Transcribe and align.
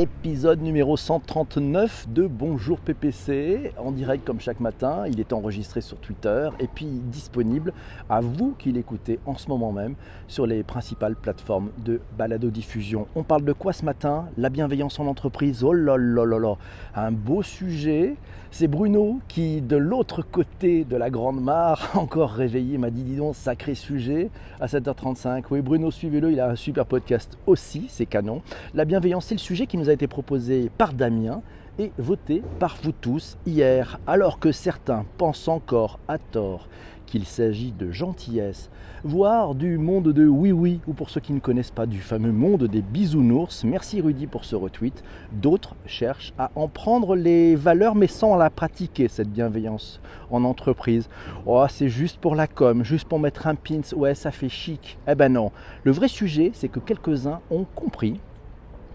Épisode 0.00 0.62
numéro 0.62 0.96
139 0.96 2.06
de 2.08 2.26
Bonjour 2.26 2.80
PPC, 2.80 3.74
en 3.76 3.92
direct 3.92 4.24
comme 4.24 4.40
chaque 4.40 4.58
matin. 4.58 5.04
Il 5.06 5.20
est 5.20 5.34
enregistré 5.34 5.82
sur 5.82 5.98
Twitter 5.98 6.48
et 6.60 6.66
puis 6.66 6.86
disponible 6.86 7.74
à 8.08 8.22
vous 8.22 8.54
qui 8.58 8.72
l'écoutez 8.72 9.20
en 9.26 9.36
ce 9.36 9.48
moment 9.48 9.70
même 9.70 9.94
sur 10.28 10.46
les 10.46 10.62
principales 10.62 11.14
plateformes 11.14 11.72
de 11.84 12.00
balado-diffusion. 12.16 13.06
On 13.14 13.22
parle 13.22 13.44
de 13.44 13.52
quoi 13.52 13.74
ce 13.74 13.84
matin? 13.84 14.30
La 14.38 14.48
bienveillance 14.48 14.98
en 14.98 15.06
entreprise. 15.06 15.62
Oh 15.62 15.74
là 15.74 15.98
là 15.98 16.24
là 16.24 16.38
là 16.38 16.56
Un 16.94 17.12
beau 17.12 17.42
sujet. 17.42 18.16
C'est 18.54 18.68
Bruno 18.68 19.18
qui, 19.28 19.62
de 19.62 19.76
l'autre 19.76 20.20
côté 20.20 20.84
de 20.84 20.94
la 20.96 21.08
Grande 21.08 21.40
Mare, 21.42 21.90
encore 21.94 22.32
réveillé, 22.32 22.76
m'a 22.76 22.90
dit 22.90 23.02
dis 23.02 23.16
donc, 23.16 23.34
sacré 23.34 23.74
sujet 23.74 24.28
à 24.60 24.66
7h35. 24.66 25.44
Oui, 25.50 25.62
Bruno, 25.62 25.90
suivez-le, 25.90 26.32
il 26.32 26.38
a 26.38 26.50
un 26.50 26.54
super 26.54 26.84
podcast 26.84 27.38
aussi, 27.46 27.86
c'est 27.88 28.04
canon. 28.04 28.42
La 28.74 28.84
bienveillance, 28.84 29.24
c'est 29.24 29.36
le 29.36 29.40
sujet 29.40 29.66
qui 29.66 29.78
nous 29.78 29.81
a 29.88 29.92
été 29.92 30.06
proposé 30.06 30.70
par 30.76 30.92
Damien 30.92 31.42
et 31.78 31.92
voté 31.98 32.42
par 32.58 32.76
vous 32.82 32.92
tous 32.92 33.38
hier, 33.46 33.98
alors 34.06 34.38
que 34.38 34.52
certains 34.52 35.04
pensent 35.16 35.48
encore 35.48 35.98
à 36.08 36.18
tort 36.18 36.68
qu'il 37.12 37.26
s'agit 37.26 37.72
de 37.72 37.90
gentillesse, 37.90 38.70
voire 39.04 39.54
du 39.54 39.76
monde 39.76 40.14
de 40.14 40.26
oui-oui, 40.26 40.80
ou 40.86 40.94
pour 40.94 41.10
ceux 41.10 41.20
qui 41.20 41.34
ne 41.34 41.40
connaissent 41.40 41.70
pas, 41.70 41.84
du 41.84 41.98
fameux 41.98 42.32
monde 42.32 42.64
des 42.64 42.80
bisounours. 42.80 43.64
Merci 43.64 44.00
Rudy 44.00 44.26
pour 44.26 44.46
ce 44.46 44.56
retweet. 44.56 45.04
D'autres 45.30 45.76
cherchent 45.84 46.32
à 46.38 46.50
en 46.54 46.68
prendre 46.68 47.14
les 47.14 47.54
valeurs, 47.54 47.96
mais 47.96 48.06
sans 48.06 48.34
la 48.36 48.48
pratiquer, 48.48 49.08
cette 49.08 49.30
bienveillance 49.30 50.00
en 50.30 50.42
entreprise. 50.44 51.10
Oh, 51.44 51.62
c'est 51.68 51.90
juste 51.90 52.18
pour 52.18 52.34
la 52.34 52.46
com, 52.46 52.82
juste 52.82 53.06
pour 53.06 53.18
mettre 53.18 53.46
un 53.46 53.56
pins, 53.56 53.94
ouais, 53.94 54.14
ça 54.14 54.30
fait 54.30 54.48
chic. 54.48 54.96
Eh 55.06 55.14
ben 55.14 55.34
non. 55.34 55.52
Le 55.84 55.92
vrai 55.92 56.08
sujet, 56.08 56.50
c'est 56.54 56.68
que 56.68 56.80
quelques-uns 56.80 57.40
ont 57.50 57.66
compris 57.74 58.20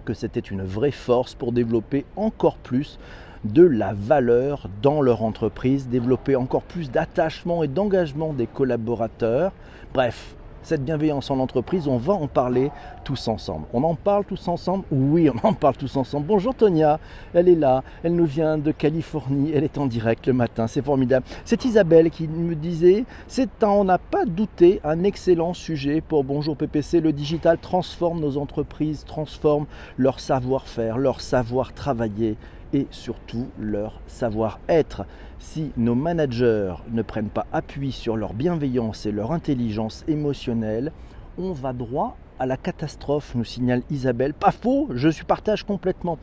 que 0.07 0.13
c'était 0.13 0.39
une 0.39 0.63
vraie 0.63 0.91
force 0.91 1.35
pour 1.35 1.51
développer 1.51 2.05
encore 2.15 2.55
plus 2.55 2.97
de 3.43 3.61
la 3.61 3.91
valeur 3.93 4.69
dans 4.81 5.01
leur 5.01 5.21
entreprise, 5.21 5.89
développer 5.89 6.37
encore 6.37 6.61
plus 6.61 6.89
d'attachement 6.89 7.61
et 7.61 7.67
d'engagement 7.67 8.31
des 8.31 8.47
collaborateurs. 8.47 9.51
Bref, 9.93 10.36
cette 10.67 10.83
bienveillance 10.83 11.31
en 11.31 11.39
entreprise, 11.39 11.87
on 11.87 11.95
va 11.95 12.11
en 12.11 12.27
parler 12.27 12.71
tous 13.05 13.29
ensemble. 13.29 13.67
On 13.71 13.85
en 13.85 13.95
parle 13.95 14.25
tous 14.25 14.49
ensemble? 14.49 14.83
Oui, 14.91 15.29
on 15.29 15.47
en 15.47 15.53
parle 15.53 15.77
tous 15.77 15.95
ensemble. 15.95 16.27
Bonjour 16.27 16.53
Tonia, 16.53 16.99
elle 17.33 17.47
est 17.47 17.55
là, 17.55 17.83
elle 18.03 18.15
nous 18.15 18.25
vient 18.25 18.57
de 18.57 18.73
Californie, 18.73 19.53
elle 19.55 19.63
est 19.63 19.77
en 19.77 19.85
direct 19.85 20.27
le 20.27 20.33
matin, 20.33 20.67
c'est 20.67 20.83
formidable. 20.83 21.25
C'est 21.45 21.63
Isabelle 21.63 22.09
qui 22.09 22.27
me 22.27 22.53
disait, 22.53 23.05
c'est 23.27 23.47
on 23.63 23.85
n'a 23.85 23.97
pas 23.97 24.25
douté, 24.25 24.81
un 24.83 25.03
excellent 25.03 25.53
sujet 25.53 26.01
pour 26.01 26.25
Bonjour 26.25 26.57
PPC. 26.57 26.99
Le 26.99 27.13
digital 27.13 27.57
transforme 27.57 28.19
nos 28.19 28.37
entreprises, 28.37 29.05
transforme 29.05 29.67
leur 29.97 30.19
savoir-faire, 30.19 30.97
leur 30.97 31.21
savoir 31.21 31.73
travailler 31.73 32.35
et 32.73 32.87
surtout 32.91 33.47
leur 33.57 34.01
savoir-être. 34.07 35.05
Si 35.39 35.71
nos 35.77 35.93
managers 35.93 36.73
ne 36.91 37.03
prennent 37.03 37.29
pas 37.29 37.45
appui 37.53 37.91
sur 37.91 38.17
leur 38.17 38.33
bienveillance 38.33 39.05
et 39.05 39.11
leur 39.11 39.31
intelligence 39.31 40.03
émotionnelle, 40.07 40.91
on 41.37 41.51
va 41.51 41.73
droit 41.73 42.17
à 42.39 42.47
la 42.47 42.57
catastrophe, 42.57 43.35
nous 43.35 43.43
signale 43.43 43.83
Isabelle. 43.91 44.33
Pas 44.33 44.51
faux, 44.51 44.87
je 44.93 45.09
suis 45.09 45.25
partage 45.25 45.63
complètement. 45.63 46.17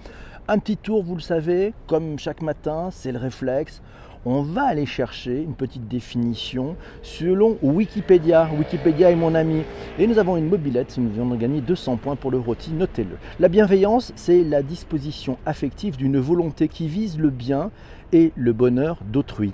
Un 0.48 0.58
petit 0.58 0.76
tour, 0.76 1.04
vous 1.04 1.14
le 1.14 1.20
savez, 1.20 1.74
comme 1.86 2.18
chaque 2.18 2.42
matin, 2.42 2.88
c'est 2.90 3.12
le 3.12 3.18
réflexe 3.18 3.82
on 4.26 4.42
va 4.42 4.64
aller 4.64 4.86
chercher 4.86 5.42
une 5.42 5.54
petite 5.54 5.86
définition 5.88 6.76
selon 7.02 7.58
Wikipédia. 7.62 8.48
Wikipédia 8.58 9.10
est 9.10 9.16
mon 9.16 9.34
ami. 9.34 9.62
Et 9.98 10.06
nous 10.06 10.18
avons 10.18 10.36
une 10.36 10.48
mobilette, 10.48 10.96
nous 10.98 11.10
venons 11.10 11.34
de 11.34 11.36
gagner 11.36 11.60
200 11.60 11.96
points 11.96 12.16
pour 12.16 12.30
le 12.30 12.38
rôti, 12.38 12.72
notez-le. 12.72 13.16
La 13.38 13.48
bienveillance, 13.48 14.12
c'est 14.16 14.42
la 14.42 14.62
disposition 14.62 15.38
affective 15.44 15.96
d'une 15.96 16.18
volonté 16.18 16.68
qui 16.68 16.88
vise 16.88 17.18
le 17.18 17.30
bien 17.30 17.70
et 18.12 18.32
le 18.36 18.52
bonheur 18.52 18.98
d'autrui. 19.04 19.52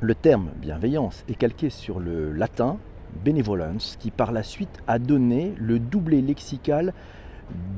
Le 0.00 0.14
terme 0.14 0.50
bienveillance 0.56 1.24
est 1.28 1.34
calqué 1.34 1.70
sur 1.70 2.00
le 2.00 2.32
latin 2.32 2.78
benevolence, 3.24 3.96
qui 3.98 4.10
par 4.10 4.32
la 4.32 4.42
suite 4.42 4.78
a 4.86 4.98
donné 4.98 5.52
le 5.58 5.78
doublé 5.78 6.22
lexical 6.22 6.92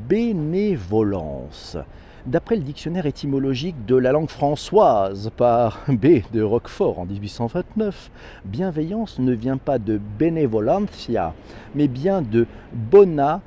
bénévolence. 0.09 1.79
D'après 2.25 2.55
le 2.55 2.63
dictionnaire 2.63 3.07
étymologique 3.07 3.85
de 3.85 3.97
la 3.97 4.13
langue 4.13 4.29
françoise 4.29 5.33
par 5.37 5.81
B 5.89 6.23
de 6.33 6.41
Roquefort 6.41 7.01
en 7.01 7.05
1829, 7.05 8.13
bienveillance 8.45 9.19
ne 9.19 9.33
vient 9.33 9.57
pas 9.57 9.81
de 9.81 10.01
benevolentia, 10.21 11.35
mais 11.75 11.89
bien 11.89 12.23
de 12.23 12.47
bona 12.73 13.41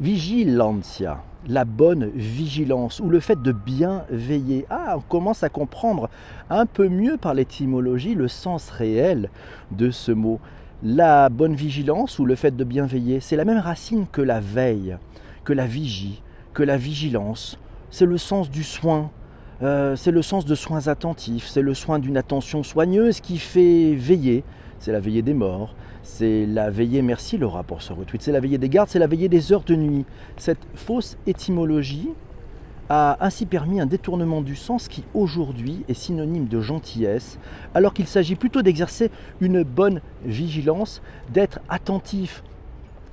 vigilantia, 0.00 1.22
la 1.46 1.64
bonne 1.64 2.10
vigilance 2.16 2.98
ou 2.98 3.10
le 3.10 3.20
fait 3.20 3.40
de 3.40 3.52
bien 3.52 4.02
veiller. 4.10 4.66
Ah, 4.70 4.96
on 4.96 5.02
commence 5.02 5.44
à 5.44 5.48
comprendre 5.50 6.10
un 6.50 6.66
peu 6.66 6.88
mieux 6.88 7.16
par 7.16 7.34
l'étymologie 7.34 8.16
le 8.16 8.26
sens 8.26 8.70
réel 8.70 9.30
de 9.70 9.92
ce 9.92 10.10
mot. 10.10 10.40
La 10.82 11.28
bonne 11.28 11.54
vigilance 11.54 12.18
ou 12.18 12.24
le 12.24 12.34
fait 12.34 12.56
de 12.56 12.64
bien 12.64 12.86
veiller, 12.86 13.20
c'est 13.20 13.36
la 13.36 13.44
même 13.44 13.58
racine 13.58 14.06
que 14.10 14.22
la 14.22 14.40
veille 14.40 14.96
la 15.52 15.66
vigie, 15.66 16.22
que 16.54 16.62
la 16.62 16.76
vigilance. 16.76 17.58
C'est 17.90 18.06
le 18.06 18.18
sens 18.18 18.50
du 18.50 18.64
soin, 18.64 19.10
euh, 19.62 19.96
c'est 19.96 20.10
le 20.10 20.22
sens 20.22 20.44
de 20.44 20.54
soins 20.54 20.88
attentifs, 20.88 21.46
c'est 21.46 21.62
le 21.62 21.74
soin 21.74 21.98
d'une 21.98 22.16
attention 22.16 22.62
soigneuse 22.62 23.20
qui 23.20 23.38
fait 23.38 23.94
veiller. 23.94 24.44
C'est 24.78 24.92
la 24.92 25.00
veillée 25.00 25.22
des 25.22 25.34
morts, 25.34 25.74
c'est 26.04 26.46
la 26.46 26.70
veillée, 26.70 27.02
merci 27.02 27.36
Laura 27.36 27.64
pour 27.64 27.82
ce 27.82 27.92
retweet, 27.92 28.22
c'est 28.22 28.30
la 28.30 28.38
veillée 28.38 28.58
des 28.58 28.68
gardes, 28.68 28.88
c'est 28.88 29.00
la 29.00 29.08
veillée 29.08 29.28
des 29.28 29.52
heures 29.52 29.64
de 29.64 29.74
nuit. 29.74 30.04
Cette 30.36 30.64
fausse 30.74 31.16
étymologie 31.26 32.10
a 32.88 33.18
ainsi 33.20 33.44
permis 33.44 33.80
un 33.80 33.86
détournement 33.86 34.40
du 34.40 34.56
sens 34.56 34.88
qui 34.88 35.04
aujourd'hui 35.14 35.84
est 35.88 35.94
synonyme 35.94 36.46
de 36.46 36.60
gentillesse, 36.60 37.38
alors 37.74 37.92
qu'il 37.92 38.06
s'agit 38.06 38.36
plutôt 38.36 38.62
d'exercer 38.62 39.10
une 39.40 39.62
bonne 39.62 40.00
vigilance, 40.24 41.02
d'être 41.32 41.60
attentif. 41.68 42.42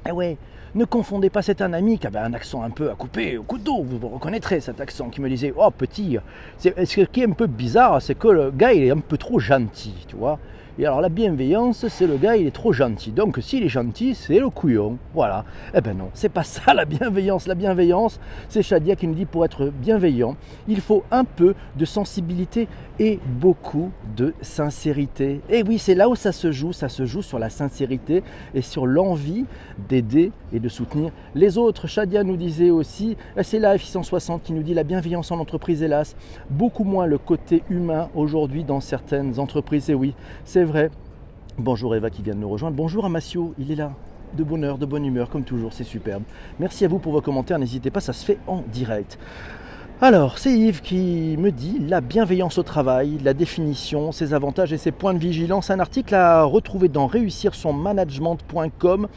Eh 0.08 0.12
ouais, 0.12 0.38
ne 0.76 0.86
confondez 0.86 1.30
pas, 1.30 1.42
c'est 1.42 1.62
un 1.62 1.74
ami 1.74 1.98
qui 1.98 2.06
avait 2.06 2.20
un 2.20 2.34
accent 2.34 2.62
un 2.62 2.70
peu 2.70 2.92
à 2.92 2.96
couper 2.96 3.38
au 3.38 3.44
couteau, 3.44 3.82
vous 3.82 4.10
reconnaîtrez 4.10 4.60
cet 4.60 4.82
accent, 4.82 5.10
qui 5.10 5.22
me 5.22 5.30
disait 5.30 5.54
Oh 5.56 5.72
petit, 5.72 6.18
ce 6.60 7.02
qui 7.02 7.22
est 7.22 7.28
un 7.28 7.32
peu 7.32 7.48
bizarre, 7.48 8.02
c'est 8.02 8.16
que 8.16 8.28
le 8.28 8.52
gars 8.52 8.74
il 8.74 8.84
est 8.84 8.92
un 8.92 9.00
peu 9.00 9.18
trop 9.18 9.40
gentil, 9.40 9.94
tu 10.08 10.16
vois. 10.16 10.38
Et 10.78 10.86
alors 10.86 11.00
la 11.00 11.08
bienveillance, 11.08 11.88
c'est 11.88 12.06
le 12.06 12.18
gars, 12.18 12.36
il 12.36 12.48
est 12.48 12.52
trop 12.52 12.74
gentil. 12.74 13.12
Donc 13.12 13.38
s'il 13.42 13.64
est 13.64 13.70
gentil, 13.70 14.14
c'est 14.14 14.40
le 14.40 14.50
couillon. 14.50 14.98
Voilà. 15.14 15.46
Eh 15.74 15.80
ben 15.80 15.98
non, 15.98 16.10
c'est 16.14 16.28
pas 16.28 16.44
ça 16.44 16.74
la 16.74 16.84
bienveillance. 16.84 17.48
La 17.48 17.56
bienveillance, 17.56 18.20
c'est 18.50 18.62
Shadia 18.62 18.98
qui 18.98 19.08
nous 19.08 19.14
dit 19.14 19.26
pour 19.26 19.46
être 19.46 19.72
bienveillant, 19.72 20.36
il 20.68 20.82
faut 20.82 21.04
un 21.12 21.24
peu 21.24 21.56
de 21.78 21.86
sensibilité 21.86 22.68
et 23.00 23.20
beaucoup 23.40 23.92
de 24.18 24.34
sincérité. 24.42 25.40
Et 25.50 25.64
oui, 25.64 25.80
c'est 25.80 25.96
là 25.96 26.10
où 26.10 26.16
ça 26.16 26.34
se 26.34 26.52
joue. 26.52 26.74
Ça 26.74 26.90
se 26.90 27.06
joue 27.06 27.22
sur 27.22 27.40
la 27.40 27.50
sincérité 27.50 28.22
et 28.54 28.62
sur 28.62 28.86
l'envie 28.86 29.46
d'aider 29.88 30.34
et 30.52 30.60
de 30.60 30.68
soutenir 30.68 31.12
les 31.36 31.58
autres. 31.58 31.88
Shadia 31.88 32.26
nous 32.26 32.36
disait 32.36 32.70
aussi, 32.70 33.16
c'est 33.44 33.60
la 33.60 33.78
F660 33.78 34.42
qui 34.42 34.52
nous 34.52 34.64
dit 34.64 34.74
la 34.74 34.84
bienveillance 34.84 35.32
en 35.32 35.40
entreprise, 35.40 35.84
hélas, 35.84 36.18
beaucoup 36.50 36.84
moins 36.84 37.06
le 37.06 37.18
côté 37.18 37.64
humain 37.70 38.10
aujourd'hui 38.14 38.66
dans 38.66 38.82
certaines 38.82 39.40
entreprises. 39.40 39.90
Et 39.90 39.94
oui, 39.94 40.16
c'est 40.44 40.65
vrai. 40.66 40.92
Bonjour 41.58 41.96
Eva 41.96 42.10
qui 42.10 42.22
vient 42.22 42.36
de 42.36 42.40
nous 42.40 42.50
rejoindre. 42.50 42.76
Bonjour 42.76 43.06
Amacio, 43.06 43.54
il 43.58 43.72
est 43.72 43.76
là. 43.76 43.94
De 44.34 44.44
bonne 44.44 44.66
heure, 44.66 44.78
de 44.78 44.86
bonne 44.86 45.06
humeur, 45.06 45.30
comme 45.30 45.44
toujours, 45.44 45.72
c'est 45.72 45.86
superbe. 45.86 46.24
Merci 46.60 46.84
à 46.84 46.90
vous 46.90 47.00
pour 47.00 47.14
vos 47.14 47.22
commentaires, 47.22 47.60
n'hésitez 47.60 47.92
pas, 47.92 48.02
ça 48.02 48.12
se 48.12 48.26
fait 48.26 48.40
en 48.48 48.62
direct. 48.74 49.18
Alors, 50.02 50.40
c'est 50.40 50.52
Yves 50.52 50.82
qui 50.82 51.38
me 51.40 51.52
dit 51.52 51.80
la 51.80 52.02
bienveillance 52.02 52.58
au 52.58 52.64
travail, 52.64 53.18
la 53.24 53.34
définition, 53.34 54.12
ses 54.12 54.34
avantages 54.34 54.74
et 54.74 54.78
ses 54.78 54.92
points 54.92 55.14
de 55.14 55.20
vigilance. 55.20 55.70
Un 55.70 55.80
article 55.80 56.14
à 56.16 56.44
retrouver 56.44 56.90
dans 56.90 57.08
réussirsonmanagement.com. 57.08 59.08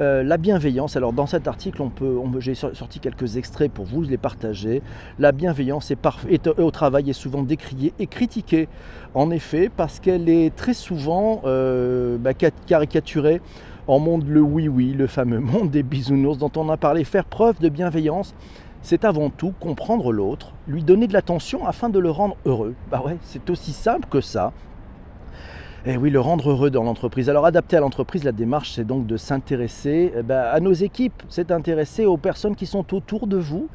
Euh, 0.00 0.22
la 0.22 0.38
bienveillance, 0.38 0.96
alors 0.96 1.12
dans 1.12 1.26
cet 1.26 1.46
article, 1.46 1.82
on 1.82 2.40
j'ai 2.40 2.54
sorti 2.54 3.00
quelques 3.00 3.36
extraits 3.36 3.70
pour 3.70 3.84
vous 3.84 4.00
les 4.00 4.16
partager. 4.16 4.82
La 5.18 5.30
bienveillance 5.30 5.90
est, 5.90 6.48
au 6.58 6.70
travail 6.70 7.10
est 7.10 7.14
souvent 7.14 7.42
décriée 7.42 7.92
et 7.98 8.06
critiquée, 8.06 8.68
en 9.14 9.30
effet, 9.30 9.70
parce 9.74 10.00
qu'elle 10.00 10.30
est 10.30 10.56
très 10.56 10.72
souvent 10.72 11.42
euh, 11.44 12.16
bah, 12.16 12.32
caricaturée 12.32 13.42
en 13.88 13.98
monde 13.98 14.26
le 14.26 14.40
oui-oui, 14.40 14.92
le 14.92 15.06
fameux 15.06 15.40
monde 15.40 15.70
des 15.70 15.82
bisounours 15.82 16.38
dont 16.38 16.52
on 16.56 16.70
a 16.70 16.78
parlé. 16.78 17.04
Faire 17.04 17.26
preuve 17.26 17.58
de 17.60 17.68
bienveillance, 17.68 18.34
c'est 18.80 19.04
avant 19.04 19.28
tout 19.28 19.52
comprendre 19.60 20.12
l'autre, 20.12 20.52
lui 20.66 20.82
donner 20.82 21.08
de 21.08 21.12
l'attention 21.12 21.66
afin 21.66 21.90
de 21.90 21.98
le 21.98 22.10
rendre 22.10 22.36
heureux. 22.46 22.74
Bah 22.90 23.02
ouais, 23.04 23.18
c'est 23.22 23.50
aussi 23.50 23.72
simple 23.72 24.08
que 24.08 24.22
ça. 24.22 24.52
Et 25.86 25.96
oui, 25.96 26.10
le 26.10 26.20
rendre 26.20 26.50
heureux 26.50 26.68
dans 26.68 26.82
l'entreprise. 26.82 27.30
Alors 27.30 27.46
adapter 27.46 27.78
à 27.78 27.80
l'entreprise, 27.80 28.22
la 28.22 28.32
démarche, 28.32 28.72
c'est 28.72 28.84
donc 28.84 29.06
de 29.06 29.16
s'intéresser 29.16 30.12
eh 30.14 30.22
ben, 30.22 30.42
à 30.42 30.60
nos 30.60 30.74
équipes, 30.74 31.22
c'est 31.30 31.48
d'intéresser 31.48 32.04
aux 32.04 32.18
personnes 32.18 32.54
qui 32.54 32.66
sont 32.66 32.94
autour 32.94 33.26
de 33.26 33.38
vous, 33.38 33.66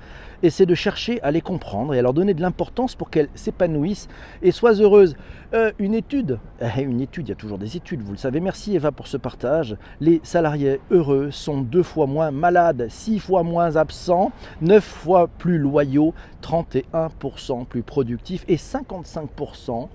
et 0.43 0.51
c'est 0.51 0.67
de 0.67 0.75
chercher 0.75 1.19
à 1.23 1.31
les 1.31 1.41
comprendre 1.41 1.95
et 1.95 1.99
à 1.99 2.03
leur 2.03 2.13
donner 2.13 2.35
de 2.35 2.43
l'importance 2.43 2.93
pour 2.93 3.09
qu'elles 3.09 3.29
s'épanouissent 3.33 4.07
et 4.43 4.51
soient 4.51 4.73
heureuses. 4.73 5.15
Euh, 5.55 5.71
une 5.79 5.95
étude, 5.95 6.37
eh, 6.61 6.83
une 6.83 7.01
étude, 7.01 7.27
il 7.27 7.29
y 7.29 7.33
a 7.33 7.35
toujours 7.35 7.57
des 7.57 7.75
études, 7.75 8.03
vous 8.03 8.11
le 8.11 8.19
savez. 8.19 8.39
Merci 8.39 8.75
Eva 8.75 8.91
pour 8.91 9.07
ce 9.07 9.17
partage. 9.17 9.75
Les 9.99 10.21
salariés 10.21 10.81
heureux 10.91 11.31
sont 11.31 11.61
deux 11.61 11.81
fois 11.81 12.05
moins 12.05 12.29
malades, 12.29 12.85
six 12.87 13.17
fois 13.17 13.41
moins 13.41 13.77
absents, 13.77 14.31
neuf 14.61 14.83
fois 14.83 15.27
plus 15.27 15.57
loyaux, 15.57 16.13
31% 16.43 17.65
plus 17.65 17.81
productifs 17.81 18.45
et 18.47 18.57
55% 18.57 19.87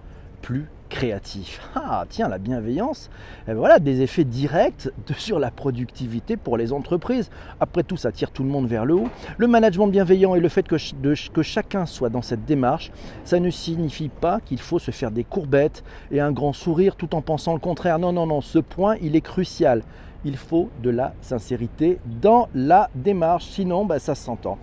plus 0.42 0.66
créatif. 0.90 1.60
Ah, 1.74 2.04
tiens, 2.08 2.28
la 2.28 2.36
bienveillance, 2.36 3.08
eh 3.44 3.52
ben 3.52 3.56
voilà 3.56 3.78
des 3.78 4.02
effets 4.02 4.24
directs 4.24 4.90
sur 5.16 5.38
la 5.38 5.50
productivité 5.50 6.36
pour 6.36 6.58
les 6.58 6.74
entreprises. 6.74 7.30
Après 7.60 7.82
tout, 7.82 7.96
ça 7.96 8.12
tire 8.12 8.30
tout 8.30 8.42
le 8.42 8.50
monde 8.50 8.66
vers 8.66 8.84
le 8.84 8.94
haut. 8.94 9.08
Le 9.38 9.46
management 9.46 9.86
bienveillant 9.86 10.34
et 10.34 10.40
le 10.40 10.48
fait 10.50 10.68
que, 10.68 10.76
que 11.30 11.42
chacun 11.42 11.86
soit 11.86 12.10
dans 12.10 12.20
cette 12.20 12.44
démarche, 12.44 12.92
ça 13.24 13.40
ne 13.40 13.48
signifie 13.48 14.10
pas 14.10 14.40
qu'il 14.40 14.60
faut 14.60 14.78
se 14.78 14.90
faire 14.90 15.10
des 15.10 15.24
courbettes 15.24 15.82
et 16.10 16.20
un 16.20 16.32
grand 16.32 16.52
sourire 16.52 16.96
tout 16.96 17.14
en 17.14 17.22
pensant 17.22 17.54
le 17.54 17.60
contraire. 17.60 17.98
Non, 17.98 18.12
non, 18.12 18.26
non, 18.26 18.42
ce 18.42 18.58
point, 18.58 18.96
il 19.00 19.16
est 19.16 19.22
crucial. 19.22 19.82
Il 20.24 20.36
faut 20.36 20.68
de 20.82 20.90
la 20.90 21.14
sincérité 21.22 21.98
dans 22.20 22.48
la 22.54 22.90
démarche, 22.94 23.46
sinon 23.46 23.86
ben, 23.86 23.98
ça 23.98 24.14
s'entend. 24.14 24.58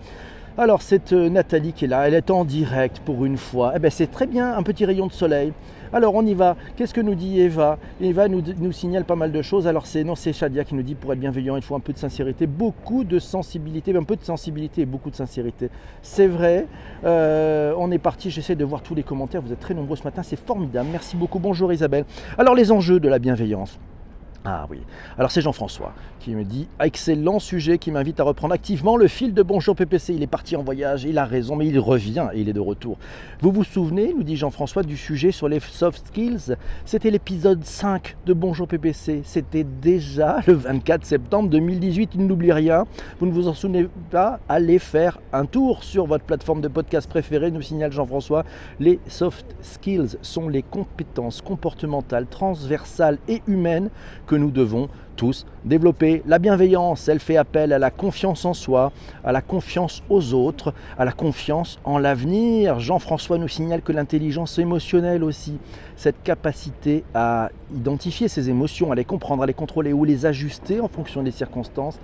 Alors 0.56 0.82
cette 0.82 1.12
euh, 1.12 1.28
Nathalie 1.28 1.72
qui 1.72 1.84
est 1.84 1.88
là, 1.88 2.08
elle 2.08 2.14
est 2.14 2.32
en 2.32 2.44
direct 2.44 3.00
pour 3.04 3.24
une 3.24 3.36
fois. 3.36 3.74
Eh 3.76 3.78
ben, 3.78 3.92
c'est 3.92 4.08
très 4.08 4.26
bien, 4.26 4.56
un 4.56 4.64
petit 4.64 4.84
rayon 4.84 5.06
de 5.06 5.12
soleil. 5.12 5.52
Alors 5.92 6.14
on 6.14 6.24
y 6.24 6.34
va. 6.34 6.56
Qu'est-ce 6.76 6.94
que 6.94 7.00
nous 7.00 7.14
dit 7.14 7.40
Eva? 7.40 7.78
Eva 8.00 8.28
nous, 8.28 8.72
signale 8.72 9.04
pas 9.04 9.16
mal 9.16 9.32
de 9.32 9.42
choses. 9.42 9.66
Alors 9.66 9.86
c'est 9.86 10.04
non, 10.04 10.14
c'est 10.14 10.32
Shadia 10.32 10.64
qui 10.64 10.74
nous 10.74 10.82
dit 10.82 10.94
pour 10.94 11.12
être 11.12 11.18
bienveillant, 11.18 11.56
il 11.56 11.62
faut 11.62 11.74
un 11.74 11.80
peu 11.80 11.92
de 11.92 11.98
sincérité, 11.98 12.46
beaucoup 12.46 13.04
de 13.04 13.18
sensibilité, 13.18 13.96
un 13.96 14.02
peu 14.02 14.16
de 14.16 14.24
sensibilité 14.24 14.82
et 14.82 14.86
beaucoup 14.86 15.10
de 15.10 15.16
sincérité. 15.16 15.70
C'est 16.02 16.26
vrai. 16.26 16.66
Euh, 17.04 17.74
on 17.78 17.90
est 17.90 17.98
parti. 17.98 18.30
J'essaie 18.30 18.56
de 18.56 18.64
voir 18.64 18.82
tous 18.82 18.94
les 18.94 19.02
commentaires. 19.02 19.42
Vous 19.42 19.52
êtes 19.52 19.60
très 19.60 19.74
nombreux 19.74 19.96
ce 19.96 20.04
matin. 20.04 20.22
C'est 20.22 20.38
formidable. 20.38 20.88
Merci 20.92 21.16
beaucoup. 21.16 21.38
Bonjour 21.38 21.72
Isabelle. 21.72 22.04
Alors 22.36 22.54
les 22.54 22.70
enjeux 22.72 23.00
de 23.00 23.08
la 23.08 23.18
bienveillance. 23.18 23.78
Ah 24.44 24.66
oui. 24.70 24.78
Alors 25.18 25.30
c'est 25.30 25.40
Jean-François 25.40 25.92
qui 26.20 26.34
me 26.34 26.44
dit 26.44 26.68
excellent 26.80 27.38
sujet 27.38 27.78
qui 27.78 27.90
m'invite 27.90 28.20
à 28.20 28.24
reprendre 28.24 28.52
activement 28.54 28.96
le 28.96 29.08
fil 29.08 29.34
de 29.34 29.42
Bonjour 29.42 29.74
PPC. 29.74 30.14
Il 30.14 30.22
est 30.22 30.28
parti 30.28 30.56
en 30.56 30.62
voyage, 30.62 31.04
il 31.04 31.18
a 31.18 31.24
raison, 31.24 31.56
mais 31.56 31.66
il 31.66 31.78
revient 31.78 32.28
et 32.32 32.40
il 32.40 32.48
est 32.48 32.52
de 32.52 32.60
retour. 32.60 32.98
Vous 33.40 33.52
vous 33.52 33.64
souvenez, 33.64 34.12
nous 34.14 34.22
dit 34.22 34.36
Jean-François, 34.36 34.82
du 34.82 34.96
sujet 34.96 35.32
sur 35.32 35.48
les 35.48 35.60
soft 35.60 36.08
skills? 36.08 36.56
C'était 36.84 37.10
l'épisode 37.10 37.64
5 37.64 38.16
de 38.26 38.32
Bonjour 38.32 38.66
PPC. 38.68 39.22
C'était 39.24 39.64
déjà 39.64 40.38
le 40.46 40.54
24 40.54 41.04
septembre 41.04 41.50
2018. 41.50 42.10
Il 42.14 42.26
n'oublie 42.26 42.52
rien. 42.52 42.84
Vous 43.20 43.26
ne 43.26 43.32
vous 43.32 43.48
en 43.48 43.54
souvenez 43.54 43.88
pas? 44.10 44.40
Allez 44.48 44.78
faire 44.78 45.20
un 45.32 45.46
tour 45.46 45.84
sur 45.84 46.06
votre 46.06 46.24
plateforme 46.24 46.60
de 46.60 46.68
podcast 46.68 47.08
préférée, 47.08 47.50
nous 47.50 47.62
signale 47.62 47.92
Jean-François. 47.92 48.44
Les 48.80 48.98
soft 49.08 49.46
skills 49.60 50.16
sont 50.22 50.48
les 50.48 50.62
compétences 50.62 51.42
comportementales, 51.42 52.26
transversales 52.26 53.18
et 53.28 53.42
humaines 53.46 53.90
que 54.28 54.36
nous 54.36 54.52
devons 54.52 54.88
tous 55.16 55.46
développer. 55.64 56.22
La 56.26 56.38
bienveillance, 56.38 57.08
elle 57.08 57.18
fait 57.18 57.36
appel 57.36 57.72
à 57.72 57.80
la 57.80 57.90
confiance 57.90 58.44
en 58.44 58.54
soi, 58.54 58.92
à 59.24 59.32
la 59.32 59.40
confiance 59.40 60.02
aux 60.08 60.32
autres, 60.32 60.72
à 60.96 61.04
la 61.04 61.10
confiance 61.10 61.80
en 61.82 61.98
l'avenir. 61.98 62.78
Jean-François 62.78 63.38
nous 63.38 63.48
signale 63.48 63.82
que 63.82 63.90
l'intelligence 63.90 64.58
émotionnelle 64.60 65.24
aussi, 65.24 65.58
cette 65.96 66.22
capacité 66.22 67.02
à 67.14 67.50
identifier 67.74 68.28
ses 68.28 68.48
émotions, 68.48 68.92
à 68.92 68.94
les 68.94 69.04
comprendre, 69.04 69.42
à 69.42 69.46
les 69.46 69.54
contrôler 69.54 69.92
ou 69.92 70.04
les 70.04 70.24
ajuster 70.24 70.80
en 70.80 70.86
fonction 70.86 71.24
des 71.24 71.32
circonstances, 71.32 71.98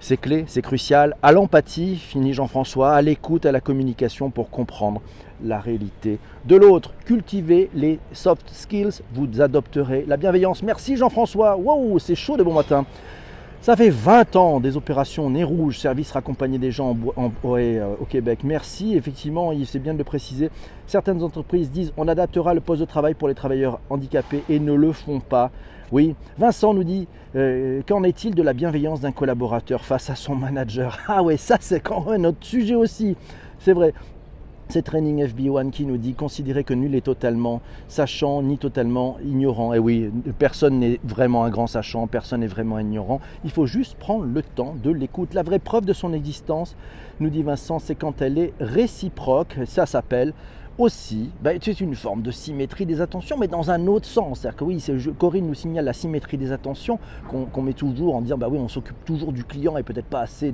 c'est 0.00 0.16
clé, 0.16 0.44
c'est 0.46 0.62
crucial. 0.62 1.16
À 1.22 1.32
l'empathie, 1.32 1.96
finit 1.96 2.32
Jean-François, 2.32 2.94
à 2.94 3.02
l'écoute, 3.02 3.46
à 3.46 3.52
la 3.52 3.60
communication 3.60 4.30
pour 4.30 4.50
comprendre 4.50 5.00
la 5.42 5.58
réalité 5.58 6.18
de 6.44 6.56
l'autre. 6.56 6.92
Cultivez 7.04 7.70
les 7.74 7.98
soft 8.12 8.48
skills, 8.52 9.02
vous 9.14 9.40
adopterez 9.40 10.04
la 10.06 10.16
bienveillance. 10.16 10.62
Merci 10.62 10.96
Jean-François. 10.96 11.56
Wow, 11.56 11.98
c'est 11.98 12.14
chaud 12.14 12.36
de 12.36 12.42
bon 12.42 12.54
matin. 12.54 12.84
Ça 13.62 13.74
fait 13.74 13.90
20 13.90 14.36
ans 14.36 14.60
des 14.60 14.76
opérations 14.76 15.28
Nez 15.28 15.42
Rouge, 15.42 15.78
service 15.78 16.12
raccompagner 16.12 16.58
des 16.58 16.70
gens 16.70 16.96
euh, 17.18 17.94
au 18.00 18.04
Québec. 18.04 18.40
Merci, 18.44 18.94
effectivement, 18.94 19.52
c'est 19.64 19.80
bien 19.80 19.92
de 19.92 19.98
le 19.98 20.04
préciser. 20.04 20.50
Certaines 20.86 21.22
entreprises 21.22 21.70
disent 21.70 21.92
on 21.96 22.06
adaptera 22.06 22.54
le 22.54 22.60
poste 22.60 22.80
de 22.80 22.86
travail 22.86 23.14
pour 23.14 23.26
les 23.26 23.34
travailleurs 23.34 23.80
handicapés 23.90 24.44
et 24.48 24.60
ne 24.60 24.72
le 24.72 24.92
font 24.92 25.18
pas. 25.18 25.50
Oui, 25.92 26.16
Vincent 26.36 26.74
nous 26.74 26.82
dit 26.82 27.06
euh, 27.36 27.80
qu'en 27.86 28.02
est-il 28.02 28.34
de 28.34 28.42
la 28.42 28.54
bienveillance 28.54 29.00
d'un 29.00 29.12
collaborateur 29.12 29.84
face 29.84 30.10
à 30.10 30.16
son 30.16 30.34
manager? 30.34 30.98
Ah 31.08 31.22
ouais, 31.22 31.36
ça 31.36 31.58
c'est 31.60 31.80
quand 31.80 32.10
même 32.10 32.22
notre 32.22 32.44
sujet 32.44 32.74
aussi. 32.74 33.16
C'est 33.60 33.72
vrai. 33.72 33.94
C'est 34.68 34.82
Training 34.82 35.24
FB1 35.24 35.70
qui 35.70 35.86
nous 35.86 35.96
dit 35.96 36.14
considérer 36.14 36.64
que 36.64 36.74
nul 36.74 36.96
est 36.96 37.02
totalement 37.02 37.60
sachant 37.86 38.42
ni 38.42 38.58
totalement 38.58 39.16
ignorant. 39.24 39.72
Et 39.74 39.78
oui, 39.78 40.10
personne 40.40 40.80
n'est 40.80 40.98
vraiment 41.04 41.44
un 41.44 41.50
grand 41.50 41.68
sachant, 41.68 42.08
personne 42.08 42.40
n'est 42.40 42.48
vraiment 42.48 42.80
ignorant. 42.80 43.20
Il 43.44 43.52
faut 43.52 43.66
juste 43.66 43.94
prendre 43.94 44.24
le 44.24 44.42
temps 44.42 44.74
de 44.82 44.90
l'écoute. 44.90 45.34
La 45.34 45.44
vraie 45.44 45.60
preuve 45.60 45.84
de 45.84 45.92
son 45.92 46.12
existence, 46.12 46.74
nous 47.20 47.30
dit 47.30 47.44
Vincent, 47.44 47.78
c'est 47.78 47.94
quand 47.94 48.20
elle 48.20 48.38
est 48.38 48.52
réciproque. 48.58 49.56
Ça 49.66 49.86
s'appelle 49.86 50.32
aussi, 50.78 51.30
bah, 51.42 51.50
c'est 51.60 51.80
une 51.80 51.94
forme 51.94 52.22
de 52.22 52.30
symétrie 52.30 52.86
des 52.86 53.00
attentions, 53.00 53.36
mais 53.38 53.48
dans 53.48 53.70
un 53.70 53.86
autre 53.86 54.06
sens. 54.06 54.40
C'est-à-dire 54.40 54.58
que 54.58 54.64
oui, 54.64 54.84
Corinne 55.18 55.46
nous 55.46 55.54
signale 55.54 55.84
la 55.84 55.92
symétrie 55.92 56.36
des 56.36 56.52
attentions, 56.52 56.98
qu'on 57.28 57.62
met 57.62 57.72
toujours 57.72 58.14
en 58.14 58.20
disant, 58.20 58.38
bah 58.38 58.48
oui, 58.50 58.58
on 58.58 58.68
s'occupe 58.68 59.04
toujours 59.04 59.32
du 59.32 59.44
client 59.44 59.76
et 59.76 59.82
peut-être 59.82 60.06
pas 60.06 60.20
assez 60.20 60.52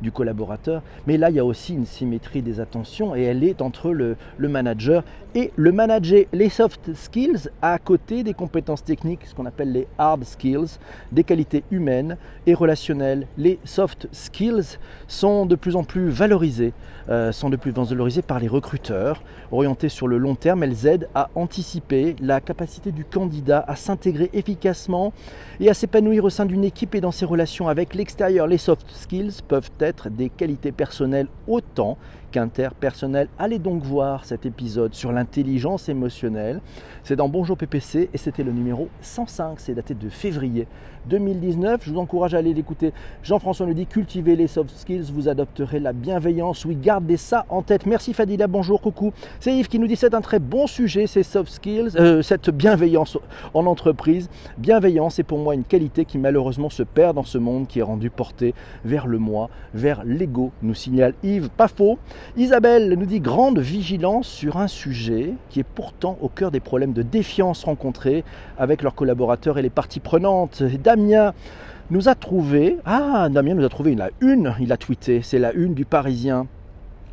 du 0.00 0.12
collaborateur. 0.12 0.82
Mais 1.06 1.16
là, 1.16 1.30
il 1.30 1.36
y 1.36 1.40
a 1.40 1.44
aussi 1.44 1.74
une 1.74 1.86
symétrie 1.86 2.42
des 2.42 2.60
attentions 2.60 3.16
et 3.16 3.22
elle 3.22 3.42
est 3.42 3.62
entre 3.62 3.90
le, 3.90 4.16
le 4.36 4.48
manager 4.48 5.02
et 5.34 5.52
le 5.56 5.72
manager. 5.72 6.24
Les 6.32 6.48
soft 6.48 6.94
skills 6.94 7.50
à 7.62 7.78
côté 7.78 8.22
des 8.22 8.34
compétences 8.34 8.84
techniques, 8.84 9.26
ce 9.26 9.34
qu'on 9.34 9.46
appelle 9.46 9.72
les 9.72 9.86
hard 9.98 10.24
skills, 10.24 10.78
des 11.12 11.24
qualités 11.24 11.64
humaines 11.70 12.16
et 12.46 12.54
relationnelles. 12.54 13.26
Les 13.36 13.58
soft 13.64 14.08
skills 14.12 14.78
sont 15.08 15.46
de 15.46 15.56
plus 15.56 15.76
en 15.76 15.84
plus 15.84 16.08
valorisés, 16.08 16.72
euh, 17.08 17.32
sont 17.32 17.50
de 17.50 17.56
plus 17.56 17.70
en 17.72 17.84
plus 17.84 17.90
valorisés 17.90 18.22
par 18.22 18.38
les 18.38 18.48
recruteurs 18.48 19.22
orientées 19.56 19.88
sur 19.88 20.06
le 20.06 20.18
long 20.18 20.34
terme, 20.34 20.62
elles 20.62 20.86
aident 20.86 21.08
à 21.14 21.30
anticiper 21.34 22.14
la 22.20 22.40
capacité 22.40 22.92
du 22.92 23.04
candidat 23.04 23.64
à 23.66 23.74
s'intégrer 23.74 24.30
efficacement 24.32 25.12
et 25.60 25.70
à 25.70 25.74
s'épanouir 25.74 26.24
au 26.24 26.30
sein 26.30 26.44
d'une 26.44 26.64
équipe 26.64 26.94
et 26.94 27.00
dans 27.00 27.10
ses 27.10 27.24
relations 27.24 27.68
avec 27.68 27.94
l'extérieur. 27.94 28.46
Les 28.46 28.58
soft 28.58 28.86
skills 28.90 29.42
peuvent 29.48 29.70
être 29.80 30.10
des 30.10 30.28
qualités 30.28 30.72
personnelles 30.72 31.28
autant 31.48 31.96
qu'interpersonnelles. 32.32 33.28
Allez 33.38 33.58
donc 33.58 33.82
voir 33.82 34.24
cet 34.24 34.46
épisode 34.46 34.94
sur 34.94 35.12
l'intelligence 35.12 35.88
émotionnelle. 35.88 36.60
C'est 37.02 37.16
dans 37.16 37.28
Bonjour 37.28 37.56
PPC 37.56 38.10
et 38.12 38.18
c'était 38.18 38.42
le 38.42 38.52
numéro 38.52 38.88
105. 39.00 39.58
C'est 39.58 39.74
daté 39.74 39.94
de 39.94 40.08
février 40.08 40.66
2019. 41.06 41.82
Je 41.84 41.92
vous 41.92 41.98
encourage 41.98 42.34
à 42.34 42.38
aller 42.38 42.52
l'écouter. 42.52 42.92
Jean-François 43.22 43.66
nous 43.66 43.74
dit 43.74 43.86
cultivez 43.86 44.36
les 44.36 44.48
soft 44.48 44.70
skills, 44.76 45.12
vous 45.12 45.28
adopterez 45.28 45.80
la 45.80 45.92
bienveillance. 45.92 46.64
Oui, 46.64 46.76
gardez 46.76 47.16
ça 47.16 47.46
en 47.48 47.62
tête. 47.62 47.86
Merci 47.86 48.12
Fadila, 48.12 48.46
bonjour, 48.48 48.80
coucou. 48.80 49.12
C'est 49.46 49.54
Yves 49.54 49.68
qui 49.68 49.78
nous 49.78 49.86
dit 49.86 49.94
c'est 49.94 50.12
un 50.12 50.22
très 50.22 50.40
bon 50.40 50.66
sujet, 50.66 51.06
ces 51.06 51.22
soft 51.22 51.52
skills, 51.52 51.90
euh, 51.94 52.20
cette 52.20 52.50
bienveillance 52.50 53.16
en 53.54 53.66
entreprise. 53.66 54.28
Bienveillance 54.58 55.20
est 55.20 55.22
pour 55.22 55.38
moi 55.38 55.54
une 55.54 55.62
qualité 55.62 56.04
qui 56.04 56.18
malheureusement 56.18 56.68
se 56.68 56.82
perd 56.82 57.14
dans 57.14 57.22
ce 57.22 57.38
monde 57.38 57.68
qui 57.68 57.78
est 57.78 57.82
rendu 57.82 58.10
porté 58.10 58.54
vers 58.84 59.06
le 59.06 59.18
moi, 59.18 59.48
vers 59.72 60.02
l'ego, 60.04 60.50
nous 60.62 60.74
signale 60.74 61.14
Yves. 61.22 61.48
Pas 61.48 61.68
faux. 61.68 62.00
Isabelle 62.36 62.92
nous 62.98 63.06
dit 63.06 63.20
grande 63.20 63.60
vigilance 63.60 64.26
sur 64.26 64.56
un 64.56 64.66
sujet 64.66 65.34
qui 65.48 65.60
est 65.60 65.66
pourtant 65.76 66.18
au 66.20 66.28
cœur 66.28 66.50
des 66.50 66.58
problèmes 66.58 66.92
de 66.92 67.02
défiance 67.02 67.62
rencontrés 67.62 68.24
avec 68.58 68.82
leurs 68.82 68.96
collaborateurs 68.96 69.58
et 69.58 69.62
les 69.62 69.70
parties 69.70 70.00
prenantes. 70.00 70.64
Damien 70.64 71.34
nous 71.92 72.08
a 72.08 72.16
trouvé, 72.16 72.78
ah 72.84 73.28
Damien 73.30 73.54
nous 73.54 73.64
a 73.64 73.68
trouvé 73.68 73.94
la 73.94 74.10
une, 74.20 74.56
il 74.58 74.72
a 74.72 74.76
tweeté, 74.76 75.22
c'est 75.22 75.38
la 75.38 75.52
une 75.52 75.74
du 75.74 75.84
Parisien. 75.84 76.48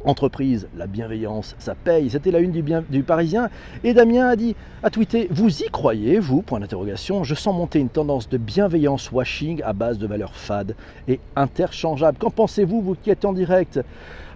Entreprise, 0.05 0.67
la 0.77 0.87
bienveillance, 0.87 1.55
ça 1.59 1.75
paye. 1.75 2.09
C'était 2.09 2.31
la 2.31 2.39
une 2.39 2.51
du, 2.51 2.61
bien, 2.61 2.83
du, 2.89 3.03
Parisien. 3.03 3.49
Et 3.83 3.93
Damien 3.93 4.27
a 4.27 4.35
dit, 4.35 4.55
a 4.83 4.89
tweeté, 4.89 5.27
vous 5.31 5.63
y 5.63 5.69
croyez, 5.69 6.19
vous? 6.19 6.41
Point 6.41 6.59
d'interrogation. 6.59 7.23
Je 7.23 7.35
sens 7.35 7.55
monter 7.55 7.79
une 7.79 7.89
tendance 7.89 8.27
de 8.27 8.37
bienveillance 8.37 9.11
washing 9.11 9.61
à 9.63 9.71
base 9.73 9.97
de 9.97 10.07
valeurs 10.07 10.35
fades 10.35 10.75
et 11.07 11.19
interchangeables. 11.35 12.17
Qu'en 12.17 12.31
pensez-vous, 12.31 12.81
vous 12.81 12.95
qui 12.95 13.11
êtes 13.11 13.23
en 13.23 13.33
direct? 13.33 13.79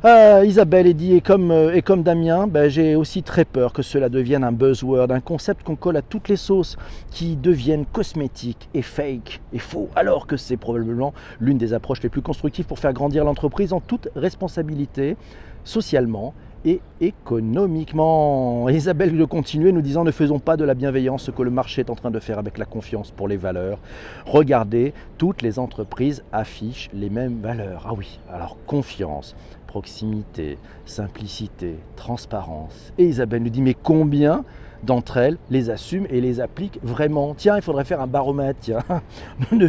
Ah, 0.03 0.45
Isabelle 0.45 0.85
est 0.85 0.93
dit, 0.93 1.15
et 1.15 1.21
comme, 1.21 1.49
euh, 1.49 1.73
et 1.73 1.81
comme 1.81 2.03
Damien, 2.03 2.45
ben, 2.45 2.69
j'ai 2.69 2.95
aussi 2.95 3.23
très 3.23 3.45
peur 3.45 3.73
que 3.73 3.81
cela 3.81 4.09
devienne 4.09 4.43
un 4.43 4.51
buzzword, 4.51 5.11
un 5.11 5.19
concept 5.19 5.63
qu'on 5.63 5.75
colle 5.75 5.97
à 5.97 6.03
toutes 6.03 6.29
les 6.29 6.35
sauces, 6.35 6.77
qui 7.09 7.35
deviennent 7.35 7.85
cosmétiques 7.91 8.69
et 8.75 8.83
fake 8.83 9.41
et 9.53 9.59
faux, 9.59 9.89
alors 9.95 10.27
que 10.27 10.37
c'est 10.37 10.55
probablement 10.55 11.15
l'une 11.39 11.57
des 11.57 11.73
approches 11.73 12.03
les 12.03 12.09
plus 12.09 12.21
constructives 12.21 12.65
pour 12.65 12.77
faire 12.77 12.93
grandir 12.93 13.25
l'entreprise 13.25 13.73
en 13.73 13.79
toute 13.79 14.09
responsabilité, 14.15 15.17
socialement 15.67 16.33
et 16.65 16.81
économiquement. 17.01 18.67
Isabelle 18.69 19.15
de 19.15 19.25
continuer 19.25 19.71
nous 19.71 19.81
disant 19.81 20.03
ne 20.03 20.11
faisons 20.11 20.39
pas 20.39 20.57
de 20.57 20.63
la 20.63 20.73
bienveillance 20.73 21.23
ce 21.23 21.31
que 21.31 21.43
le 21.43 21.51
marché 21.51 21.81
est 21.81 21.89
en 21.89 21.95
train 21.95 22.11
de 22.11 22.19
faire 22.19 22.39
avec 22.39 22.57
la 22.57 22.65
confiance 22.65 23.11
pour 23.11 23.27
les 23.27 23.37
valeurs. 23.37 23.79
Regardez, 24.25 24.93
toutes 25.17 25.41
les 25.41 25.59
entreprises 25.59 26.23
affichent 26.31 26.89
les 26.93 27.09
mêmes 27.09 27.41
valeurs. 27.41 27.85
Ah 27.87 27.93
oui, 27.95 28.19
alors 28.31 28.57
confiance, 28.65 29.35
proximité, 29.67 30.57
simplicité, 30.85 31.75
transparence. 31.95 32.93
Et 32.97 33.05
Isabelle 33.05 33.43
nous 33.43 33.49
dit 33.49 33.61
mais 33.61 33.75
combien 33.75 34.43
d'entre 34.83 35.17
elles 35.17 35.37
les 35.49 35.69
assument 35.69 36.07
et 36.09 36.21
les 36.21 36.39
appliquent 36.39 36.79
vraiment. 36.83 37.33
Tiens, 37.35 37.55
il 37.55 37.61
faudrait 37.61 37.85
faire 37.85 38.01
un 38.01 38.07
baromètre, 38.07 38.59
tiens. 38.61 38.83
une 39.51 39.67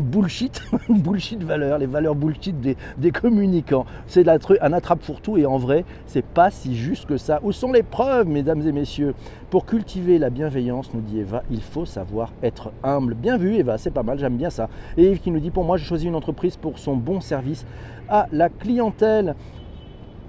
bullshit, 0.00 0.62
une 0.88 1.00
bullshit 1.00 1.42
valeur, 1.42 1.78
les 1.78 1.86
valeurs 1.86 2.14
bullshit 2.14 2.60
des, 2.60 2.76
des 2.98 3.10
communicants. 3.10 3.86
C'est 4.06 4.26
un 4.28 4.72
attrape 4.72 5.00
pour 5.00 5.20
tout 5.20 5.38
et 5.38 5.46
en 5.46 5.58
vrai, 5.58 5.84
c'est 6.06 6.24
pas 6.24 6.50
si 6.50 6.76
juste 6.76 7.06
que 7.06 7.16
ça. 7.16 7.40
Où 7.42 7.52
sont 7.52 7.72
les 7.72 7.82
preuves, 7.82 8.28
mesdames 8.28 8.66
et 8.66 8.72
messieurs? 8.72 9.14
Pour 9.50 9.66
cultiver 9.66 10.18
la 10.18 10.30
bienveillance, 10.30 10.94
nous 10.94 11.00
dit 11.00 11.20
Eva, 11.20 11.42
il 11.50 11.62
faut 11.62 11.84
savoir 11.84 12.32
être 12.42 12.70
humble. 12.84 13.14
Bien 13.14 13.36
vu, 13.36 13.56
Eva, 13.56 13.78
c'est 13.78 13.90
pas 13.90 14.04
mal, 14.04 14.18
j'aime 14.18 14.36
bien 14.36 14.50
ça. 14.50 14.68
Et 14.96 15.04
Yves 15.04 15.20
qui 15.20 15.30
nous 15.30 15.40
dit, 15.40 15.50
pour 15.50 15.64
moi, 15.64 15.76
j'ai 15.76 15.84
choisi 15.84 16.06
une 16.06 16.14
entreprise 16.14 16.56
pour 16.56 16.78
son 16.78 16.96
bon 16.96 17.20
service 17.20 17.66
à 18.08 18.26
la 18.32 18.48
clientèle. 18.48 19.34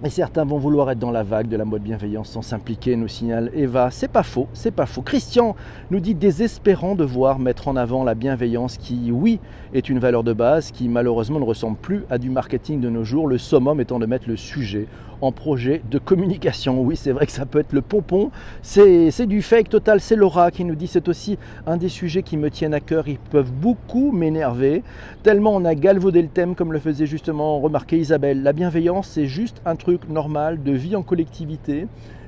Et 0.03 0.10
certains 0.10 0.46
vont 0.46 0.58
vouloir 0.58 0.89
être 0.89 0.98
dans 0.98 1.12
la 1.12 1.22
vague 1.22 1.48
de 1.48 1.55
la 1.55 1.63
mode 1.63 1.84
bienveillance 1.84 2.29
sans 2.29 2.41
s'impliquer, 2.41 2.96
nous 2.96 3.08
signale 3.08 3.51
Eva. 3.53 3.91
C'est 3.91 4.08
pas 4.08 4.24
faux, 4.24 4.48
c'est 4.51 4.72
pas 4.72 4.88
faux. 4.88 5.03
Christian 5.03 5.55
nous 5.91 6.00
dit 6.00 6.15
désespérant 6.15 6.96
de 6.96 7.03
voir 7.03 7.38
mettre 7.38 7.67
en 7.67 7.75
avant 7.75 8.03
la 8.03 8.15
bienveillance 8.15 8.77
qui, 8.77 9.12
oui, 9.12 9.39
est 9.74 9.90
une 9.90 10.00
valeur 10.00 10.24
de 10.24 10.34
base, 10.34 10.72
qui 10.72 10.88
malheureusement 10.90 11.40
ne 11.40 11.46
ressemble 11.46 11.78
plus 11.78 12.04
à 12.10 12.18
du 12.18 12.30
marketing 12.30 12.82
de 12.82 12.90
nos 12.90 13.04
jours, 13.04 13.28
le 13.28 13.38
summum 13.38 13.80
étant 13.80 14.00
de 14.00 14.06
mettre 14.06 14.28
le 14.28 14.36
sujet 14.36 14.88
en 15.22 15.32
projet 15.32 15.82
de 15.90 16.00
communication. 16.00 16.82
Oui, 16.82 16.96
c'est 16.96 17.12
vrai 17.12 17.28
que 17.28 17.32
ça 17.32 17.46
peut 17.46 17.60
être 17.60 17.74
le 17.74 17.82
pompon, 17.82 18.32
c'est 18.62 19.25
du 19.28 19.42
fake 19.42 19.70
total, 19.70 20.01
c'est 20.01 20.16
Laura 20.16 20.51
qui 20.51 20.66
nous 20.66 20.75
dit 20.75 20.88
c'est 20.88 21.08
aussi 21.08 21.38
un 21.68 21.78
des 21.78 21.90
sujets 21.90 22.24
qui 22.24 22.38
me 22.38 22.50
tiennent 22.50 22.74
à 22.74 22.80
cœur, 22.80 23.08
ils 23.08 23.20
peuvent 23.20 23.51
beaucoup 23.51 24.12
m'énerver, 24.12 24.84
tellement 25.24 25.56
on 25.56 25.63
a 25.63 25.75
galvaudé 25.75 26.22
le 26.22 26.28
thème 26.28 26.56
comme 26.56 26.74
le 26.74 26.80
faisait 26.80 27.06
justement 27.06 27.60
remarquer 27.60 27.98
Isabelle. 27.98 28.42
La 28.42 28.54
bienveillance, 28.54 29.08
c'est 29.08 29.28
juste 29.28 29.62
un 29.66 29.75
truc 29.75 30.10
normal 30.10 30.63
de 30.63 30.72
vie 30.72 30.96
en 30.96 31.04
collectivité 31.04 31.88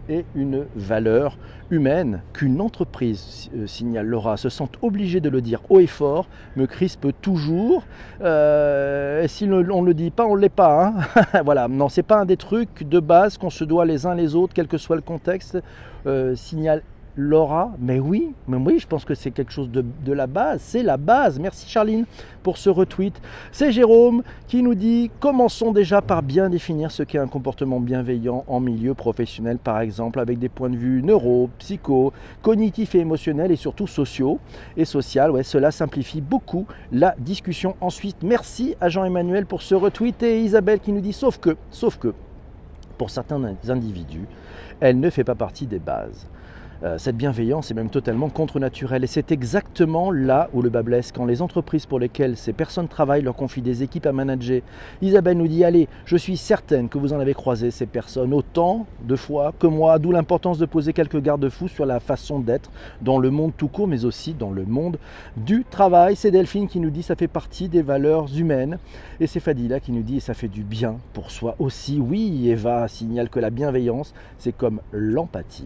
et 0.10 0.26
une 0.36 0.66
valeur 0.76 1.38
humaine 1.72 2.22
qu'une 2.34 2.62
entreprise, 2.62 3.50
euh, 3.56 3.68
signale 3.68 4.06
Laura, 4.06 4.38
se 4.38 4.50
sent 4.50 4.70
obligée 4.82 5.20
de 5.20 5.30
le 5.30 5.42
dire 5.42 5.62
haut 5.70 5.80
et 5.80 5.88
fort, 5.88 6.28
me 6.56 6.66
crispe 6.66 7.08
toujours. 7.22 7.84
Euh, 8.22 9.28
si 9.28 9.46
on 9.46 9.82
ne 9.82 9.86
le 9.86 9.94
dit 9.94 10.12
pas, 10.12 10.26
on 10.26 10.36
ne 10.36 10.42
l'est 10.42 10.50
pas. 10.50 10.88
Hein. 10.88 11.42
voilà, 11.46 11.68
non, 11.68 11.90
c'est 11.90 12.04
pas 12.04 12.20
un 12.20 12.26
des 12.26 12.38
trucs 12.38 12.88
de 12.88 13.00
base 13.00 13.38
qu'on 13.38 13.50
se 13.50 13.64
doit 13.64 13.86
les 13.86 14.06
uns 14.06 14.16
les 14.16 14.36
autres, 14.36 14.54
quel 14.54 14.68
que 14.68 14.78
soit 14.78 14.96
le 14.96 15.02
contexte. 15.02 15.58
Euh, 16.06 16.36
signale 16.36 16.82
Laura, 17.16 17.72
mais 17.80 18.00
oui, 18.00 18.34
mais 18.48 18.58
oui, 18.58 18.80
je 18.80 18.88
pense 18.88 19.06
que 19.06 19.14
c'est 19.14 19.30
quelque 19.30 19.52
chose 19.52 19.70
de, 19.70 20.14
la 20.14 20.26
base, 20.26 20.62
c'est 20.62 20.82
la 20.82 20.98
base. 20.98 21.40
Merci 21.40 21.70
Charline 21.70 22.06
pour 22.42 22.58
ce 22.58 22.72
retweet. 22.72 23.22
C'est 23.52 23.72
Jérôme 23.72 24.24
qui 24.48 24.64
nous 24.64 24.74
dit 24.74 25.12
commençons 25.20 25.72
déjà 25.72 26.02
par 26.02 26.24
bien 26.24 26.50
définir 26.50 26.90
ce 26.90 27.04
qu'est 27.04 27.20
un 27.20 27.28
comportement 27.28 27.80
bienveillant 27.80 28.44
en 28.48 28.60
milieu 28.60 28.96
professionnel, 28.96 29.60
par 29.60 29.80
exemple, 29.80 30.20
avec 30.20 30.40
des 30.40 30.50
points 30.50 30.72
de 30.72 30.76
vue 30.76 31.04
neuro, 31.04 31.52
psycho, 31.60 32.14
cognitifs 32.42 32.96
et 32.96 33.00
émotionnels 33.00 33.52
et 33.52 33.58
surtout 33.58 33.86
sociaux 33.86 34.40
et 34.76 34.86
social. 34.86 35.30
Ouais, 35.30 35.44
cela 35.44 35.70
simplifie 35.70 36.22
beaucoup 36.22 36.66
la 36.92 37.14
discussion. 37.20 37.76
Ensuite, 37.80 38.24
merci 38.24 38.76
à 38.82 38.90
Jean-Emmanuel 38.90 39.46
pour 39.46 39.62
ce 39.62 39.76
retweet 39.76 40.24
et 40.24 40.42
Isabelle 40.42 40.80
qui 40.80 40.92
nous 40.92 41.02
dit 41.02 41.14
sauf 41.14 41.38
que, 41.38 41.58
sauf 41.70 41.98
que, 41.98 42.16
pour 42.98 43.12
certains 43.12 43.44
individus, 43.70 44.28
elle 44.80 45.00
ne 45.00 45.10
fait 45.12 45.24
pas 45.24 45.36
partie 45.36 45.68
des 45.68 45.80
bases. 45.80 46.28
Euh, 46.84 46.98
cette 46.98 47.16
bienveillance 47.16 47.72
est 47.72 47.74
même 47.74 47.90
totalement 47.90 48.28
contre-naturelle. 48.28 49.06
Et 49.06 49.08
c'est 49.08 49.32
exactement 49.32 50.12
là 50.12 50.50
où 50.54 50.62
le 50.62 50.70
bas 50.70 50.84
blesse, 50.84 51.14
quand 51.14 51.24
les 51.24 51.42
entreprises 51.42 51.86
pour 51.86 51.98
lesquelles 51.98 52.36
ces 52.36 52.52
personnes 52.52 52.90
travaillent 52.90 53.22
leur 53.22 53.36
confient 53.36 53.62
des 53.62 53.84
équipes 53.84 54.06
à 54.06 54.12
manager. 54.12 54.62
Isabelle 55.02 55.38
nous 55.38 55.48
dit, 55.48 55.64
allez, 55.64 55.88
je 56.06 56.18
suis 56.18 56.36
certaine 56.36 56.90
que 56.90 56.98
vous 56.98 57.14
en 57.14 57.20
avez 57.22 57.34
croisé 57.34 57.72
ces 57.72 57.86
personnes 57.86 58.34
autant 58.34 58.86
de 59.08 59.16
fois 59.16 59.54
que 59.58 59.68
moi, 59.68 59.98
d'où 59.98 60.12
l'importance 60.12 60.58
de 60.58 60.66
poser 60.66 60.92
quelques 60.92 61.22
garde-fous 61.22 61.70
sur 61.70 61.86
la 61.86 62.02
façon 62.02 62.40
d'être 62.40 62.70
dans 63.02 63.18
le 63.18 63.30
monde 63.30 63.54
tout 63.56 63.70
court, 63.70 63.88
mais 63.88 64.04
aussi 64.04 64.34
dans 64.34 64.52
le 64.52 64.66
monde 64.66 64.98
du 65.38 65.64
travail. 65.64 66.18
C'est 66.18 66.32
Delphine 66.32 66.68
qui 66.68 66.82
nous 66.82 66.90
dit, 66.90 67.04
ça 67.04 67.16
fait 67.16 67.30
partie 67.30 67.70
des 67.70 67.82
valeurs 67.82 68.28
humaines. 68.36 68.78
Et 69.22 69.28
c'est 69.28 69.40
Fadila 69.40 69.80
qui 69.80 69.94
nous 69.94 70.04
dit, 70.04 70.20
ça 70.20 70.34
fait 70.34 70.50
du 70.50 70.64
bien 70.64 70.98
pour 71.14 71.32
soi 71.32 71.56
aussi. 71.60 72.02
Oui, 72.02 72.50
Eva 72.50 72.90
signale 72.90 73.30
que 73.30 73.40
la 73.40 73.52
bienveillance, 73.52 74.14
c'est 74.38 74.52
comme 74.52 74.82
l'empathie 74.92 75.64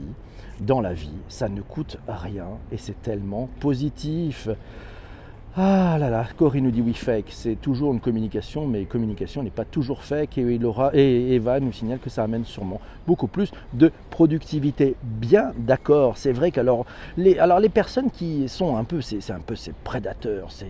dans 0.62 0.82
la 0.82 0.94
vie, 0.94 1.12
ça 1.28 1.50
ne 1.50 1.62
coûte 1.62 1.98
rien 2.08 2.48
et 2.72 2.78
c'est 2.78 3.02
tellement 3.02 3.50
positif. 3.60 4.50
Ah 5.56 5.98
là 6.00 6.12
là, 6.12 6.28
Corinne 6.38 6.66
nous 6.66 6.72
dit 6.72 6.82
oui 6.82 6.94
fake, 6.94 7.30
c'est 7.30 7.56
toujours 7.56 7.92
une 7.92 8.00
communication, 8.00 8.68
mais 8.68 8.86
communication 8.86 9.42
n'est 9.42 9.50
pas 9.50 9.66
toujours 9.66 10.04
fake 10.04 10.38
et, 10.38 10.58
Laura, 10.60 10.92
et 10.94 11.34
Eva 11.34 11.60
nous 11.60 11.72
signale 11.72 11.98
que 11.98 12.12
ça 12.12 12.24
amène 12.24 12.46
sûrement 12.46 12.80
beaucoup 13.08 13.28
plus 13.28 13.52
de 13.74 13.92
productivité. 14.12 14.96
Bien 15.02 15.54
d'accord, 15.58 16.18
c'est 16.18 16.34
vrai 16.34 16.52
qu'alors 16.52 16.86
les, 17.16 17.40
alors 17.40 17.60
les 17.60 17.70
personnes 17.70 18.12
qui 18.12 18.48
sont 18.50 18.76
un 18.76 18.84
peu, 18.84 19.02
c'est 19.02 19.32
un 19.32 19.40
peu 19.40 19.56
ces 19.56 19.74
prédateurs, 19.84 20.52
ces, 20.52 20.68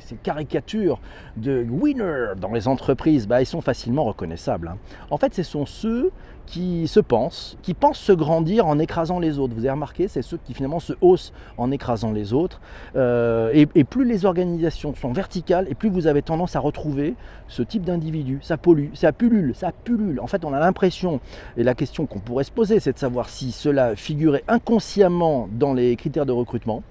ces, 0.00 0.16
caricatures 0.16 1.00
de 1.36 1.66
winner 1.68 2.34
dans 2.36 2.52
les 2.52 2.68
entreprises, 2.68 3.26
bah, 3.26 3.40
ils 3.40 3.46
sont 3.46 3.60
facilement 3.60 4.04
reconnaissables. 4.04 4.68
Hein. 4.68 4.78
En 5.10 5.16
fait, 5.16 5.34
ce 5.34 5.42
sont 5.42 5.66
ceux 5.66 6.12
qui 6.48 6.88
se 6.88 7.00
pensent, 7.00 7.58
qui 7.62 7.74
pensent 7.74 7.98
se 7.98 8.12
grandir 8.12 8.66
en 8.66 8.78
écrasant 8.78 9.18
les 9.18 9.38
autres. 9.38 9.54
Vous 9.54 9.60
avez 9.60 9.70
remarqué, 9.70 10.08
c'est 10.08 10.22
ceux 10.22 10.38
qui 10.38 10.54
finalement 10.54 10.80
se 10.80 10.94
haussent 11.02 11.32
en 11.58 11.70
écrasant 11.70 12.10
les 12.10 12.32
autres. 12.32 12.60
Euh, 12.96 13.50
et, 13.52 13.84
plus 13.84 14.04
les 14.04 14.24
organisations 14.24 14.94
sont 14.94 15.12
verticales, 15.12 15.66
et 15.68 15.74
plus 15.74 15.90
vous 15.90 16.06
avez 16.06 16.22
tendance 16.22 16.56
à 16.56 16.60
retrouver 16.60 17.14
ce 17.48 17.62
type 17.62 17.84
d'individu. 17.84 18.38
Ça 18.42 18.56
pollue, 18.56 18.88
ça 18.94 19.12
pullule, 19.12 19.54
ça 19.54 19.72
pullule. 19.72 20.20
En 20.20 20.26
fait, 20.26 20.44
on 20.44 20.52
a 20.54 20.58
l'impression, 20.58 21.20
et 21.56 21.64
la 21.64 21.74
question 21.78 22.04
qu'on 22.04 22.18
pourrait 22.18 22.44
se 22.44 22.50
poser, 22.50 22.80
c'est 22.80 22.92
de 22.92 22.98
savoir 22.98 23.30
si 23.30 23.52
cela 23.52 23.96
figurait 23.96 24.44
inconsciemment 24.48 25.48
dans 25.50 25.72
les 25.72 25.96
critères 25.96 26.26
de 26.26 26.32
recrutement 26.32 26.82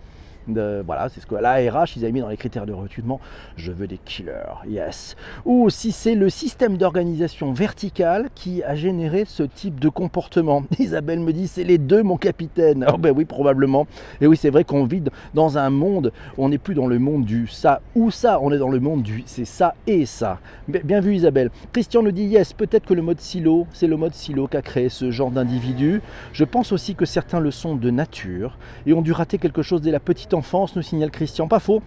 voilà, 0.48 1.10
c'est 1.10 1.22
ce 1.22 1.25
que 1.25 1.36
la 1.36 1.56
RH, 1.56 1.98
ils 1.98 2.04
avaient 2.04 2.12
mis 2.12 2.22
dans 2.22 2.30
les 2.30 2.38
critères 2.38 2.66
de 2.66 2.74
recrutement. 2.74 3.20
Je 3.56 3.72
veux 3.72 3.88
des 3.88 3.98
killers, 3.98 4.63
yes. 4.68 5.16
Ou 5.46 5.70
si 5.70 5.92
c'est 5.92 6.16
le 6.16 6.30
système 6.30 6.77
d'organisation 6.77 7.54
verticale 7.54 8.30
qui 8.36 8.63
a 8.63 8.75
généré 8.75 9.25
ce 9.25 9.44
type 9.44 9.80
de 9.80 9.89
comportement. 9.89 10.63
Isabelle 10.80 11.20
me 11.20 11.34
dit, 11.34 11.48
c'est 11.48 11.63
les 11.63 11.77
deux, 11.77 12.04
mon 12.04 12.18
capitaine. 12.18 12.86
Oh 12.92 12.98
ben 12.98 13.13
oui, 13.16 13.25
probablement. 13.25 13.88
Et 14.22 14.27
oui, 14.27 14.38
c'est 14.38 14.50
vrai 14.50 14.63
qu'on 14.63 14.86
vit 14.86 15.04
dans 15.34 15.58
un 15.58 15.70
monde, 15.70 16.12
on 16.38 16.50
n'est 16.50 16.58
plus 16.58 16.74
dans 16.74 16.88
le 16.88 17.00
monde 17.00 17.25
du 17.25 17.48
ça 17.48 17.82
ou 17.96 18.12
ça, 18.12 18.39
on 18.42 18.51
est 18.51 18.58
dans 18.58 18.70
le 18.70 18.80
monde 18.80 19.04
du 19.04 19.24
c'est 19.25 19.46
ça 19.46 19.75
et 19.86 20.06
ça. 20.06 20.39
Bien 20.68 21.00
vu, 21.00 21.16
Isabelle. 21.16 21.50
Christian 21.74 22.04
nous 22.04 22.12
dit, 22.12 22.24
yes, 22.24 22.54
peut-être 22.54 22.86
que 22.86 22.94
le 22.94 23.01
mode 23.01 23.20
silo, 23.20 23.68
c'est 23.74 23.88
le 23.88 23.98
mode 23.98 24.13
silo 24.13 24.48
qui 24.48 24.58
a 24.58 24.62
créé 24.62 24.89
ce 24.89 25.12
genre 25.12 25.32
d'individu. 25.32 26.01
Je 26.34 26.44
pense 26.44 26.72
aussi 26.72 26.96
que 26.96 27.06
certains 27.06 27.39
le 27.39 27.51
sont 27.51 27.75
de 27.75 27.89
nature 27.89 28.58
et 28.86 28.94
ont 28.94 29.01
dû 29.01 29.12
rater 29.12 29.38
quelque 29.38 29.62
chose 29.62 29.82
dès 29.82 29.92
la 29.92 30.00
petite 30.00 30.34
enfance, 30.38 30.75
nous 30.75 30.84
signale 30.84 31.12
Christian. 31.12 31.48
Pas 31.48 31.60
faux 31.60 31.82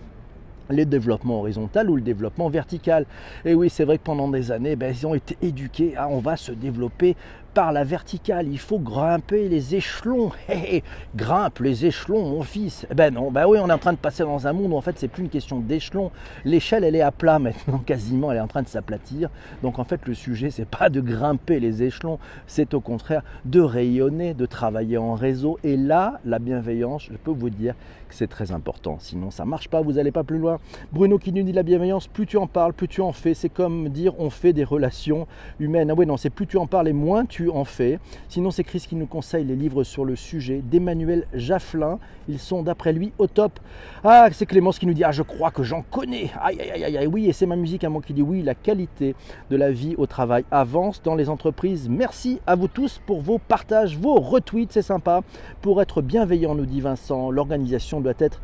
le 0.68 0.86
développement 0.86 1.40
horizontal 1.40 1.90
ou 1.90 1.96
le 1.96 2.02
développement 2.02 2.48
vertical. 2.48 3.04
Et 3.44 3.54
oui, 3.54 3.68
c'est 3.68 3.84
vrai 3.84 3.98
que 3.98 4.04
pendant 4.04 4.28
des 4.28 4.52
années, 4.52 4.76
ben, 4.76 4.94
ils 4.96 5.04
ont 5.04 5.14
été 5.14 5.36
éduqués 5.42 5.96
à 5.96 6.08
on 6.08 6.20
va 6.20 6.36
se 6.36 6.52
développer 6.52 7.16
par 7.54 7.72
la 7.72 7.82
verticale, 7.84 8.46
il 8.48 8.58
faut 8.58 8.78
grimper 8.78 9.48
les 9.48 9.74
échelons. 9.74 10.30
grimpe 11.16 11.58
les 11.58 11.86
échelons, 11.86 12.30
mon 12.30 12.42
fils. 12.42 12.86
Eh 12.90 12.94
ben 12.94 13.12
non, 13.12 13.30
ben 13.30 13.46
oui, 13.46 13.58
on 13.60 13.68
est 13.68 13.72
en 13.72 13.78
train 13.78 13.92
de 13.92 13.98
passer 13.98 14.22
dans 14.22 14.46
un 14.46 14.52
monde 14.52 14.72
où 14.72 14.76
en 14.76 14.80
fait 14.80 14.98
c'est 14.98 15.08
plus 15.08 15.24
une 15.24 15.28
question 15.28 15.58
d'échelon. 15.58 16.12
L'échelle 16.44 16.84
elle 16.84 16.94
est 16.94 17.00
à 17.00 17.10
plat 17.10 17.38
maintenant, 17.38 17.78
quasiment, 17.86 18.30
elle 18.30 18.38
est 18.38 18.42
en 18.42 18.46
train 18.46 18.62
de 18.62 18.68
s'aplatir. 18.68 19.30
Donc 19.62 19.78
en 19.78 19.84
fait 19.84 20.06
le 20.06 20.14
sujet 20.14 20.50
c'est 20.50 20.68
pas 20.68 20.88
de 20.88 21.00
grimper 21.00 21.58
les 21.58 21.82
échelons, 21.82 22.18
c'est 22.46 22.72
au 22.74 22.80
contraire 22.80 23.22
de 23.44 23.60
rayonner, 23.60 24.34
de 24.34 24.46
travailler 24.46 24.98
en 24.98 25.14
réseau. 25.14 25.58
Et 25.64 25.76
là, 25.76 26.20
la 26.24 26.38
bienveillance, 26.38 27.08
je 27.10 27.16
peux 27.16 27.32
vous 27.32 27.50
dire 27.50 27.74
c'est 28.10 28.28
très 28.28 28.52
important. 28.52 28.96
Sinon 29.00 29.30
ça 29.30 29.44
marche 29.44 29.68
pas, 29.68 29.80
vous 29.80 29.92
n'allez 29.92 30.12
pas 30.12 30.24
plus 30.24 30.38
loin. 30.38 30.58
Bruno 30.92 31.18
qui 31.18 31.32
nous 31.32 31.42
dit 31.42 31.52
la 31.52 31.62
bienveillance, 31.62 32.06
plus 32.06 32.26
tu 32.26 32.36
en 32.36 32.46
parles, 32.46 32.72
plus 32.72 32.88
tu 32.88 33.00
en 33.00 33.12
fais. 33.12 33.34
C'est 33.34 33.48
comme 33.48 33.88
dire 33.88 34.14
on 34.18 34.30
fait 34.30 34.52
des 34.52 34.64
relations 34.64 35.26
humaines. 35.58 35.90
Ah 35.90 35.94
oui 35.96 36.06
non, 36.06 36.16
c'est 36.16 36.30
plus 36.30 36.46
tu 36.46 36.56
en 36.56 36.66
parles 36.66 36.88
et 36.88 36.92
moins 36.92 37.24
tu 37.24 37.50
en 37.50 37.64
fait. 37.64 37.98
Sinon, 38.28 38.50
c'est 38.50 38.64
Chris 38.64 38.84
qui 38.88 38.96
nous 38.96 39.06
conseille 39.06 39.44
les 39.44 39.56
livres 39.56 39.84
sur 39.84 40.04
le 40.04 40.16
sujet 40.16 40.62
d'Emmanuel 40.62 41.26
Jafflin. 41.34 41.98
Ils 42.28 42.38
sont 42.38 42.62
d'après 42.62 42.92
lui 42.92 43.12
au 43.18 43.26
top. 43.26 43.58
Ah, 44.04 44.28
c'est 44.32 44.46
Clémence 44.46 44.78
qui 44.78 44.86
nous 44.86 44.94
dit 44.94 45.04
Ah, 45.04 45.12
je 45.12 45.22
crois 45.22 45.50
que 45.50 45.62
j'en 45.62 45.82
connais. 45.82 46.30
Aïe, 46.40 46.60
aïe, 46.60 46.84
aïe, 46.84 46.96
aïe, 46.98 47.06
oui, 47.06 47.28
et 47.28 47.32
c'est 47.32 47.46
ma 47.46 47.56
musique 47.56 47.84
à 47.84 47.88
moi 47.88 48.02
qui 48.02 48.12
dit 48.12 48.22
oui. 48.22 48.42
La 48.42 48.54
qualité 48.54 49.14
de 49.50 49.56
la 49.56 49.70
vie 49.70 49.94
au 49.96 50.06
travail 50.06 50.44
avance 50.50 51.02
dans 51.02 51.14
les 51.14 51.28
entreprises. 51.28 51.88
Merci 51.88 52.40
à 52.46 52.54
vous 52.54 52.68
tous 52.68 53.00
pour 53.06 53.20
vos 53.20 53.38
partages, 53.38 53.96
vos 53.96 54.14
retweets, 54.14 54.72
c'est 54.72 54.82
sympa. 54.82 55.22
Pour 55.60 55.82
être 55.82 56.02
bienveillant, 56.02 56.54
nous 56.54 56.66
dit 56.66 56.80
Vincent, 56.80 57.30
l'organisation 57.30 57.99
doit 58.00 58.14
être 58.18 58.40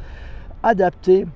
adaptée 0.62 1.26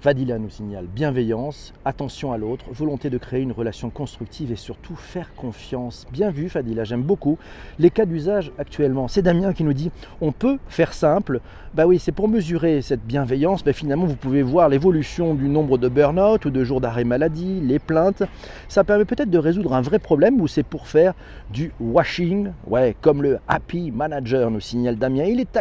Fadila 0.00 0.38
nous 0.38 0.50
signale 0.50 0.86
bienveillance, 0.86 1.72
attention 1.84 2.32
à 2.32 2.38
l'autre, 2.38 2.66
volonté 2.72 3.10
de 3.10 3.18
créer 3.18 3.40
une 3.40 3.52
relation 3.52 3.90
constructive 3.90 4.52
et 4.52 4.56
surtout 4.56 4.96
faire 4.96 5.34
confiance. 5.34 6.06
Bien 6.12 6.30
vu 6.30 6.48
Fadila, 6.48 6.84
j'aime 6.84 7.02
beaucoup 7.02 7.38
les 7.78 7.90
cas 7.90 8.04
d'usage 8.04 8.52
actuellement. 8.58 9.08
C'est 9.08 9.22
Damien 9.22 9.52
qui 9.52 9.64
nous 9.64 9.72
dit 9.72 9.90
on 10.20 10.32
peut 10.32 10.58
faire 10.68 10.92
simple. 10.92 11.40
Bah 11.74 11.86
oui, 11.86 11.98
c'est 11.98 12.12
pour 12.12 12.28
mesurer 12.28 12.82
cette 12.82 13.02
bienveillance. 13.02 13.64
Bah 13.64 13.72
finalement, 13.72 14.04
vous 14.04 14.16
pouvez 14.16 14.42
voir 14.42 14.68
l'évolution 14.68 15.34
du 15.34 15.48
nombre 15.48 15.78
de 15.78 15.88
burn-out 15.88 16.44
ou 16.44 16.50
de 16.50 16.64
jours 16.64 16.82
d'arrêt 16.82 17.04
maladie, 17.04 17.60
les 17.62 17.78
plaintes. 17.78 18.22
Ça 18.68 18.84
permet 18.84 19.06
peut-être 19.06 19.30
de 19.30 19.38
résoudre 19.38 19.72
un 19.72 19.80
vrai 19.80 19.98
problème 19.98 20.38
ou 20.40 20.48
c'est 20.48 20.64
pour 20.64 20.86
faire 20.86 21.14
du 21.50 21.72
washing. 21.80 22.50
Ouais, 22.66 22.94
comme 23.00 23.22
le 23.22 23.38
happy 23.48 23.90
manager 23.90 24.50
nous 24.50 24.60
signale 24.60 24.96
Damien. 24.96 25.24
Il 25.24 25.40
est 25.40 25.52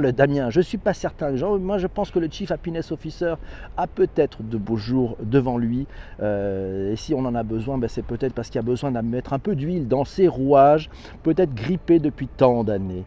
le 0.00 0.12
Damien. 0.12 0.50
Je 0.50 0.60
suis 0.60 0.78
pas 0.78 0.94
certain. 0.94 1.30
moi, 1.58 1.78
je 1.78 1.86
pense 1.86 2.10
que 2.10 2.18
le 2.18 2.28
chief 2.30 2.50
happiness 2.50 2.92
officer 2.92 3.34
a 3.78 3.86
peut-être 3.86 4.42
de 4.42 4.58
beaux 4.58 4.76
jours 4.76 5.16
devant 5.22 5.56
lui. 5.56 5.86
Euh, 6.20 6.92
et 6.92 6.96
si 6.96 7.14
on 7.14 7.20
en 7.20 7.34
a 7.34 7.42
besoin, 7.42 7.78
ben 7.78 7.88
c'est 7.88 8.04
peut-être 8.04 8.34
parce 8.34 8.50
qu'il 8.50 8.58
a 8.58 8.62
besoin 8.62 8.90
de 8.90 9.00
mettre 9.00 9.32
un 9.32 9.38
peu 9.38 9.54
d'huile 9.54 9.88
dans 9.88 10.04
ses 10.04 10.28
rouages, 10.28 10.90
peut-être 11.22 11.54
grippé 11.54 11.98
depuis 12.00 12.26
tant 12.26 12.64
d'années. 12.64 13.04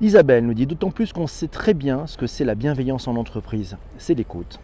Isabelle 0.00 0.44
nous 0.44 0.54
dit 0.54 0.66
d'autant 0.66 0.90
plus 0.90 1.12
qu'on 1.12 1.26
sait 1.26 1.48
très 1.48 1.72
bien 1.72 2.06
ce 2.06 2.18
que 2.18 2.26
c'est 2.26 2.44
la 2.44 2.54
bienveillance 2.54 3.08
en 3.08 3.16
entreprise. 3.16 3.76
C'est 3.96 4.14
l'écoute, 4.14 4.60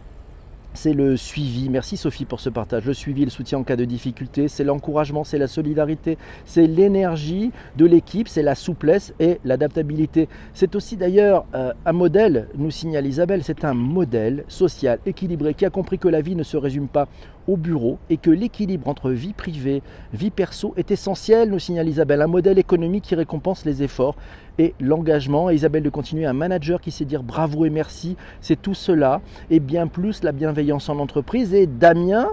c'est 0.73 0.93
le 0.93 1.17
suivi. 1.17 1.69
Merci 1.69 1.97
Sophie 1.97 2.25
pour 2.25 2.39
ce 2.39 2.49
partage. 2.49 2.85
Le 2.85 2.93
suivi, 2.93 3.25
le 3.25 3.31
soutien 3.31 3.59
en 3.59 3.63
cas 3.63 3.75
de 3.75 3.85
difficulté, 3.85 4.47
c'est 4.47 4.63
l'encouragement, 4.63 5.23
c'est 5.23 5.37
la 5.37 5.47
solidarité, 5.47 6.17
c'est 6.45 6.67
l'énergie 6.67 7.51
de 7.77 7.85
l'équipe, 7.85 8.27
c'est 8.27 8.41
la 8.41 8.55
souplesse 8.55 9.13
et 9.19 9.39
l'adaptabilité. 9.43 10.29
C'est 10.53 10.75
aussi 10.75 10.97
d'ailleurs 10.97 11.45
euh, 11.55 11.73
un 11.85 11.91
modèle, 11.91 12.47
nous 12.55 12.71
signale 12.71 13.05
Isabelle, 13.05 13.43
c'est 13.43 13.65
un 13.65 13.73
modèle 13.73 14.43
social 14.47 14.99
équilibré 15.05 15.53
qui 15.53 15.65
a 15.65 15.69
compris 15.69 15.97
que 15.97 16.07
la 16.07 16.21
vie 16.21 16.35
ne 16.35 16.43
se 16.43 16.57
résume 16.57 16.87
pas 16.87 17.07
au 17.47 17.57
bureau 17.57 17.97
et 18.09 18.17
que 18.17 18.29
l'équilibre 18.29 18.87
entre 18.87 19.11
vie 19.11 19.33
privée, 19.33 19.81
vie 20.13 20.31
perso 20.31 20.73
est 20.77 20.91
essentiel, 20.91 21.49
nous 21.49 21.59
signale 21.59 21.89
Isabelle. 21.89 22.21
Un 22.21 22.27
modèle 22.27 22.59
économique 22.59 23.03
qui 23.03 23.15
récompense 23.15 23.65
les 23.65 23.83
efforts 23.83 24.15
et 24.57 24.73
l'engagement. 24.79 25.49
Isabelle 25.49 25.83
de 25.83 25.89
continuer, 25.89 26.25
un 26.25 26.33
manager 26.33 26.81
qui 26.81 26.91
sait 26.91 27.05
dire 27.05 27.23
bravo 27.23 27.65
et 27.65 27.69
merci, 27.69 28.17
c'est 28.39 28.61
tout 28.61 28.73
cela 28.73 29.21
et 29.49 29.59
bien 29.59 29.87
plus 29.87 30.23
la 30.23 30.31
bienveillance 30.31 30.89
en 30.89 30.99
entreprise. 30.99 31.53
Et 31.53 31.67
Damien, 31.67 32.29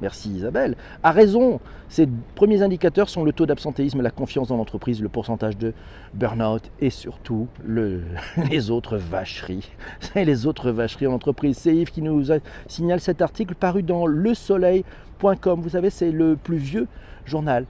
merci 0.00 0.30
Isabelle, 0.30 0.76
a 1.02 1.10
raison. 1.10 1.60
Ces 1.88 2.08
premiers 2.34 2.62
indicateurs 2.62 3.08
sont 3.08 3.24
le 3.24 3.32
taux 3.32 3.46
d'absentéisme, 3.46 4.02
la 4.02 4.10
confiance 4.10 4.48
dans 4.48 4.56
l'entreprise, 4.56 5.00
le 5.00 5.08
pourcentage 5.08 5.56
de 5.56 5.72
burn-out 6.14 6.62
et 6.80 6.90
surtout 6.90 7.48
les 8.50 8.70
autres 8.70 8.96
vacheries. 8.96 9.70
les 10.14 10.46
autres 10.46 10.70
vacheries 10.70 11.06
en 11.06 11.12
entreprise. 11.12 11.58
C'est 11.58 11.74
Yves 11.74 11.90
qui 11.90 12.02
nous 12.02 12.24
signale 12.66 13.00
cet 13.00 13.22
article 13.22 13.54
paru 13.54 13.82
dans 13.82 14.06
lesoleil.com. 14.06 15.60
Vous 15.60 15.70
savez, 15.70 15.90
c'est 15.90 16.10
le 16.10 16.36
plus 16.36 16.58
vieux 16.58 16.88
journal 17.24 17.66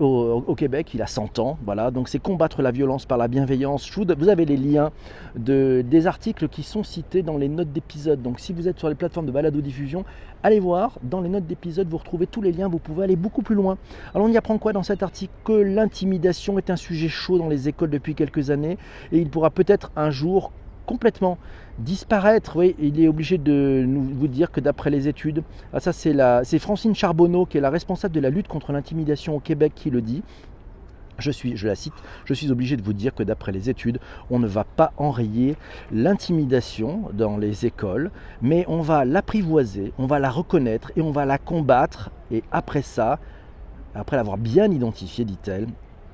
au, 0.00 0.54
Québec, 0.54 0.90
il 0.94 1.02
a 1.02 1.06
100 1.06 1.38
ans. 1.38 1.58
Voilà, 1.64 1.90
donc 1.90 2.08
c'est 2.08 2.18
combattre 2.18 2.62
la 2.62 2.70
violence 2.70 3.06
par 3.06 3.18
la 3.18 3.28
bienveillance. 3.28 3.90
Vous 3.96 4.28
avez 4.28 4.44
les 4.44 4.56
liens 4.56 4.90
de, 5.36 5.84
des 5.88 6.06
articles 6.06 6.48
qui 6.48 6.62
sont 6.62 6.84
cités 6.84 7.22
dans 7.22 7.36
les 7.36 7.48
notes 7.48 7.72
d'épisode. 7.72 8.22
Donc 8.22 8.40
si 8.40 8.52
vous 8.52 8.68
êtes 8.68 8.78
sur 8.78 8.88
les 8.88 8.94
plateformes 8.94 9.26
de 9.26 9.32
balado-diffusion, 9.32 10.04
allez 10.42 10.60
voir, 10.60 10.98
dans 11.02 11.20
les 11.20 11.28
notes 11.28 11.46
d'épisode, 11.46 11.88
vous 11.88 11.98
retrouvez 11.98 12.26
tous 12.26 12.42
les 12.42 12.52
liens, 12.52 12.68
vous 12.68 12.78
pouvez 12.78 13.04
aller 13.04 13.16
beaucoup 13.16 13.42
plus 13.42 13.54
loin. 13.54 13.78
Alors 14.14 14.26
on 14.26 14.30
y 14.30 14.36
apprend 14.36 14.58
quoi 14.58 14.72
dans 14.72 14.82
cet 14.82 15.02
article? 15.02 15.32
Que 15.44 15.52
l'intimidation 15.52 16.58
est 16.58 16.70
un 16.70 16.76
sujet 16.76 17.08
chaud 17.08 17.38
dans 17.38 17.48
les 17.48 17.68
écoles 17.68 17.90
depuis 17.90 18.14
quelques 18.14 18.50
années 18.50 18.78
et 19.12 19.18
il 19.18 19.28
pourra 19.28 19.50
peut-être 19.50 19.90
un 19.96 20.10
jour 20.10 20.52
complètement 20.88 21.36
disparaître. 21.78 22.56
Oui, 22.56 22.74
il 22.80 22.98
est 22.98 23.08
obligé 23.08 23.36
de 23.36 23.86
vous 23.86 24.26
dire 24.26 24.50
que 24.50 24.60
d'après 24.60 24.88
les 24.88 25.06
études, 25.06 25.42
ah, 25.74 25.80
ça 25.80 25.92
c'est, 25.92 26.14
la, 26.14 26.42
c'est 26.44 26.58
Francine 26.58 26.94
Charbonneau 26.94 27.44
qui 27.44 27.58
est 27.58 27.60
la 27.60 27.70
responsable 27.70 28.14
de 28.14 28.20
la 28.20 28.30
lutte 28.30 28.48
contre 28.48 28.72
l'intimidation 28.72 29.36
au 29.36 29.40
Québec 29.40 29.72
qui 29.76 29.90
le 29.90 30.00
dit. 30.00 30.22
Je 31.18 31.32
je 31.32 31.66
la 31.66 31.74
cite, 31.74 31.94
je 32.26 32.32
suis 32.32 32.50
obligé 32.52 32.76
de 32.76 32.82
vous 32.82 32.92
dire 32.92 33.12
que 33.12 33.24
d'après 33.24 33.50
les 33.50 33.68
études, 33.68 33.98
on 34.30 34.38
ne 34.38 34.46
va 34.46 34.62
pas 34.62 34.92
enrayer 34.96 35.56
l'intimidation 35.92 37.10
dans 37.12 37.36
les 37.36 37.66
écoles, 37.66 38.12
mais 38.40 38.64
on 38.68 38.82
va 38.82 39.04
l'apprivoiser, 39.04 39.92
on 39.98 40.06
va 40.06 40.20
la 40.20 40.30
reconnaître 40.30 40.92
et 40.96 41.00
on 41.02 41.10
va 41.10 41.26
la 41.26 41.38
combattre. 41.38 42.10
Et 42.30 42.44
après 42.52 42.82
ça, 42.82 43.18
après 43.96 44.16
l'avoir 44.16 44.38
bien 44.38 44.70
identifiée, 44.70 45.24
dit-elle, 45.24 45.66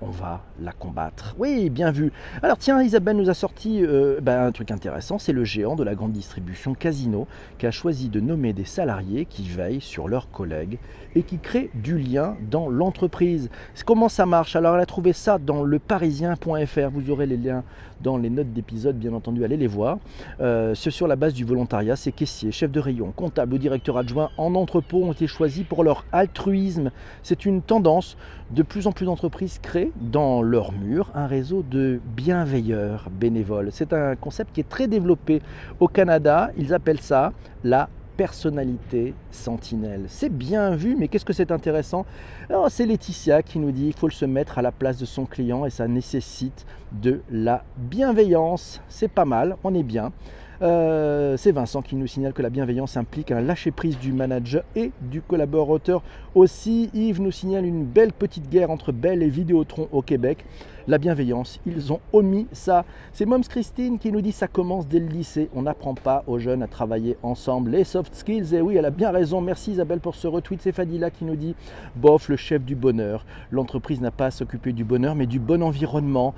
on 0.04 0.10
va 0.10 0.42
la 0.60 0.72
combattre. 0.72 1.34
Oui, 1.38 1.70
bien 1.70 1.90
vu. 1.90 2.12
Alors 2.42 2.58
tiens, 2.58 2.82
Isabelle 2.82 3.16
nous 3.16 3.30
a 3.30 3.34
sorti 3.34 3.82
euh, 3.82 4.20
ben, 4.20 4.46
un 4.46 4.52
truc 4.52 4.70
intéressant, 4.70 5.18
c'est 5.18 5.32
le 5.32 5.44
géant 5.44 5.76
de 5.76 5.84
la 5.84 5.94
grande 5.94 6.12
distribution 6.12 6.74
Casino 6.74 7.26
qui 7.58 7.66
a 7.66 7.70
choisi 7.70 8.08
de 8.08 8.20
nommer 8.20 8.52
des 8.52 8.64
salariés 8.64 9.24
qui 9.24 9.48
veillent 9.48 9.80
sur 9.80 10.08
leurs 10.08 10.30
collègues 10.30 10.78
et 11.14 11.22
qui 11.22 11.38
créent 11.38 11.70
du 11.74 11.98
lien 11.98 12.36
dans 12.50 12.68
l'entreprise. 12.68 13.50
Comment 13.86 14.08
ça 14.08 14.26
marche? 14.26 14.56
Alors 14.56 14.74
elle 14.74 14.82
a 14.82 14.86
trouvé 14.86 15.12
ça 15.12 15.38
dans 15.38 15.62
leparisien.fr, 15.62 16.90
vous 16.92 17.10
aurez 17.10 17.26
les 17.26 17.36
liens 17.36 17.64
dans 18.04 18.18
les 18.18 18.30
notes 18.30 18.52
d'épisode, 18.52 18.96
bien 18.96 19.14
entendu, 19.14 19.44
allez 19.44 19.56
les 19.56 19.66
voir. 19.66 19.98
Euh, 20.40 20.74
ce 20.74 20.90
sur 20.90 21.08
la 21.08 21.16
base 21.16 21.32
du 21.32 21.44
volontariat, 21.44 21.96
ces 21.96 22.12
caissiers, 22.12 22.52
chefs 22.52 22.70
de 22.70 22.78
rayon, 22.78 23.12
comptables 23.16 23.58
directeurs 23.58 23.96
adjoints 23.96 24.30
en 24.36 24.54
entrepôt 24.54 25.02
ont 25.02 25.12
été 25.12 25.26
choisis 25.26 25.64
pour 25.64 25.82
leur 25.82 26.04
altruisme. 26.12 26.90
C'est 27.22 27.46
une 27.46 27.62
tendance. 27.62 28.16
De 28.50 28.62
plus 28.62 28.86
en 28.86 28.92
plus 28.92 29.06
d'entreprises 29.06 29.58
créent 29.58 29.90
dans 29.96 30.42
leur 30.42 30.72
mur 30.72 31.10
un 31.14 31.26
réseau 31.26 31.64
de 31.68 31.98
bienveilleurs 32.14 33.08
bénévoles. 33.10 33.70
C'est 33.72 33.94
un 33.94 34.16
concept 34.16 34.54
qui 34.54 34.60
est 34.60 34.68
très 34.68 34.86
développé 34.86 35.40
au 35.80 35.88
Canada. 35.88 36.50
Ils 36.58 36.74
appellent 36.74 37.00
ça 37.00 37.32
la 37.64 37.88
personnalité 38.16 39.14
sentinelle. 39.30 40.04
C'est 40.08 40.28
bien 40.28 40.74
vu, 40.76 40.96
mais 40.96 41.08
qu'est-ce 41.08 41.24
que 41.24 41.32
c'est 41.32 41.50
intéressant? 41.50 42.06
C'est 42.68 42.86
Laetitia 42.86 43.42
qui 43.42 43.58
nous 43.58 43.72
dit 43.72 43.86
qu'il 43.86 43.96
faut 43.98 44.10
se 44.10 44.24
mettre 44.24 44.58
à 44.58 44.62
la 44.62 44.72
place 44.72 44.98
de 44.98 45.04
son 45.04 45.26
client 45.26 45.66
et 45.66 45.70
ça 45.70 45.88
nécessite 45.88 46.66
de 46.92 47.22
la 47.30 47.64
bienveillance. 47.76 48.80
C'est 48.88 49.08
pas 49.08 49.24
mal, 49.24 49.56
on 49.64 49.74
est 49.74 49.82
bien. 49.82 50.12
Euh, 50.62 51.36
c'est 51.36 51.52
Vincent 51.52 51.82
qui 51.82 51.96
nous 51.96 52.06
signale 52.06 52.32
que 52.32 52.42
la 52.42 52.50
bienveillance 52.50 52.96
implique 52.96 53.30
un 53.30 53.40
lâcher-prise 53.40 53.98
du 53.98 54.12
manager 54.12 54.62
et 54.76 54.92
du 55.00 55.20
collaborateur. 55.20 56.02
Aussi, 56.34 56.90
Yves 56.94 57.20
nous 57.20 57.30
signale 57.30 57.64
une 57.64 57.84
belle 57.84 58.12
petite 58.12 58.48
guerre 58.48 58.70
entre 58.70 58.92
Bell 58.92 59.22
et 59.22 59.28
Vidéotron 59.28 59.88
au 59.92 60.02
Québec. 60.02 60.44
La 60.86 60.98
bienveillance, 60.98 61.60
ils 61.64 61.92
ont 61.94 62.00
omis 62.12 62.46
ça. 62.52 62.84
C'est 63.12 63.24
Moms 63.24 63.40
Christine 63.40 63.98
qui 63.98 64.12
nous 64.12 64.20
dit 64.20 64.32
ça 64.32 64.48
commence 64.48 64.86
dès 64.86 64.98
le 65.00 65.06
lycée. 65.06 65.48
On 65.54 65.62
n'apprend 65.62 65.94
pas 65.94 66.24
aux 66.26 66.38
jeunes 66.38 66.62
à 66.62 66.66
travailler 66.66 67.16
ensemble. 67.22 67.70
Les 67.70 67.84
soft 67.84 68.14
skills, 68.14 68.54
et 68.54 68.60
oui, 68.60 68.76
elle 68.76 68.84
a 68.84 68.90
bien 68.90 69.10
raison. 69.10 69.40
Merci 69.40 69.72
Isabelle 69.72 70.00
pour 70.00 70.14
ce 70.14 70.28
retweet. 70.28 70.60
C'est 70.60 70.72
Fadila 70.72 71.10
qui 71.10 71.24
nous 71.24 71.36
dit 71.36 71.54
bof, 71.96 72.28
le 72.28 72.36
chef 72.36 72.62
du 72.62 72.74
bonheur. 72.74 73.24
L'entreprise 73.50 74.02
n'a 74.02 74.10
pas 74.10 74.26
à 74.26 74.30
s'occuper 74.30 74.72
du 74.72 74.84
bonheur, 74.84 75.14
mais 75.14 75.26
du 75.26 75.38
bon 75.38 75.62
environnement. 75.62 76.34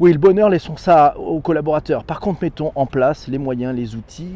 Oui, 0.00 0.14
le 0.14 0.18
bonheur, 0.18 0.48
laissons 0.48 0.78
ça 0.78 1.14
aux 1.18 1.40
collaborateurs. 1.40 2.04
Par 2.04 2.20
contre, 2.20 2.38
mettons 2.40 2.72
en 2.74 2.86
place 2.86 3.28
les 3.28 3.36
moyens, 3.36 3.76
les 3.76 3.96
outils, 3.96 4.32